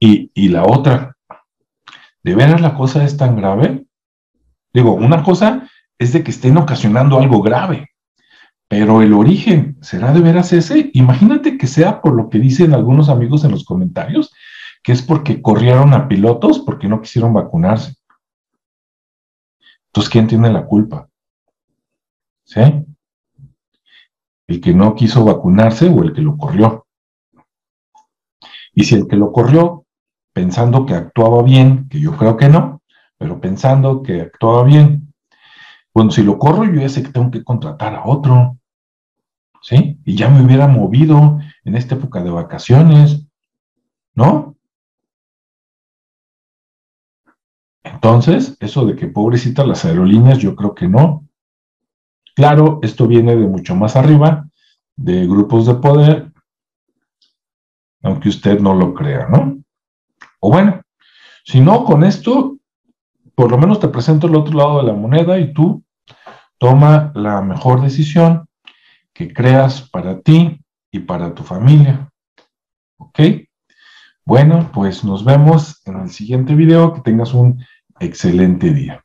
Y, 0.00 0.30
y 0.34 0.48
la 0.48 0.64
otra, 0.64 1.16
¿de 2.22 2.34
veras 2.34 2.60
la 2.60 2.74
cosa 2.74 3.04
es 3.04 3.16
tan 3.16 3.36
grave? 3.36 3.84
Digo, 4.72 4.94
una 4.94 5.22
cosa 5.22 5.68
es 5.98 6.12
de 6.14 6.24
que 6.24 6.30
estén 6.30 6.56
ocasionando 6.56 7.18
algo 7.18 7.42
grave, 7.42 7.90
pero 8.66 9.02
el 9.02 9.12
origen 9.12 9.76
será 9.82 10.12
de 10.12 10.20
veras 10.20 10.52
ese. 10.54 10.90
Imagínate 10.94 11.58
que 11.58 11.66
sea 11.66 12.00
por 12.00 12.14
lo 12.14 12.30
que 12.30 12.38
dicen 12.38 12.72
algunos 12.72 13.10
amigos 13.10 13.44
en 13.44 13.50
los 13.50 13.64
comentarios, 13.64 14.32
que 14.82 14.92
es 14.92 15.02
porque 15.02 15.42
corrieron 15.42 15.92
a 15.92 16.08
pilotos 16.08 16.60
porque 16.60 16.88
no 16.88 17.02
quisieron 17.02 17.34
vacunarse. 17.34 17.96
Entonces, 19.86 20.10
¿quién 20.10 20.26
tiene 20.28 20.50
la 20.50 20.64
culpa? 20.64 21.08
¿Sí? 22.44 22.60
¿El 24.46 24.60
que 24.60 24.72
no 24.72 24.94
quiso 24.94 25.24
vacunarse 25.24 25.88
o 25.88 26.02
el 26.02 26.12
que 26.14 26.22
lo 26.22 26.36
corrió? 26.36 26.86
Y 28.72 28.84
si 28.84 28.94
el 28.94 29.06
que 29.06 29.16
lo 29.16 29.32
corrió, 29.32 29.84
pensando 30.32 30.86
que 30.86 30.94
actuaba 30.94 31.42
bien, 31.42 31.88
que 31.88 32.00
yo 32.00 32.16
creo 32.16 32.36
que 32.36 32.48
no, 32.48 32.82
pero 33.18 33.40
pensando 33.40 34.02
que 34.02 34.22
actuaba 34.22 34.64
bien, 34.64 35.12
bueno, 35.92 36.10
si 36.10 36.22
lo 36.22 36.38
corro 36.38 36.64
yo 36.64 36.80
ya 36.80 36.88
sé 36.88 37.02
que 37.02 37.10
tengo 37.10 37.30
que 37.30 37.44
contratar 37.44 37.94
a 37.94 38.06
otro, 38.06 38.58
¿sí? 39.62 39.98
Y 40.04 40.16
ya 40.16 40.28
me 40.28 40.42
hubiera 40.42 40.68
movido 40.68 41.38
en 41.64 41.74
esta 41.74 41.96
época 41.96 42.22
de 42.22 42.30
vacaciones, 42.30 43.26
¿no? 44.14 44.56
Entonces, 47.82 48.56
eso 48.60 48.86
de 48.86 48.96
que 48.96 49.08
pobrecita 49.08 49.64
las 49.64 49.84
aerolíneas, 49.84 50.38
yo 50.38 50.54
creo 50.54 50.74
que 50.74 50.88
no. 50.88 51.26
Claro, 52.34 52.78
esto 52.82 53.06
viene 53.06 53.36
de 53.36 53.46
mucho 53.46 53.74
más 53.74 53.96
arriba, 53.96 54.48
de 54.96 55.26
grupos 55.26 55.66
de 55.66 55.74
poder, 55.74 56.32
aunque 58.02 58.28
usted 58.28 58.60
no 58.60 58.74
lo 58.74 58.94
crea, 58.94 59.28
¿no? 59.28 59.58
O 60.40 60.50
bueno, 60.50 60.82
si 61.44 61.60
no, 61.60 61.84
con 61.84 62.04
esto, 62.04 62.56
por 63.34 63.50
lo 63.50 63.58
menos 63.58 63.80
te 63.80 63.88
presento 63.88 64.26
el 64.26 64.34
otro 64.34 64.56
lado 64.56 64.78
de 64.78 64.84
la 64.84 64.92
moneda 64.92 65.38
y 65.38 65.52
tú 65.52 65.82
toma 66.58 67.12
la 67.14 67.40
mejor 67.40 67.80
decisión 67.80 68.46
que 69.12 69.32
creas 69.32 69.88
para 69.90 70.20
ti 70.20 70.60
y 70.90 71.00
para 71.00 71.34
tu 71.34 71.42
familia. 71.42 72.10
¿Ok? 72.98 73.20
Bueno, 74.24 74.70
pues 74.72 75.04
nos 75.04 75.24
vemos 75.24 75.80
en 75.86 76.00
el 76.00 76.10
siguiente 76.10 76.54
video. 76.54 76.92
Que 76.92 77.00
tengas 77.00 77.34
un 77.34 77.64
excelente 77.98 78.72
día. 78.72 79.02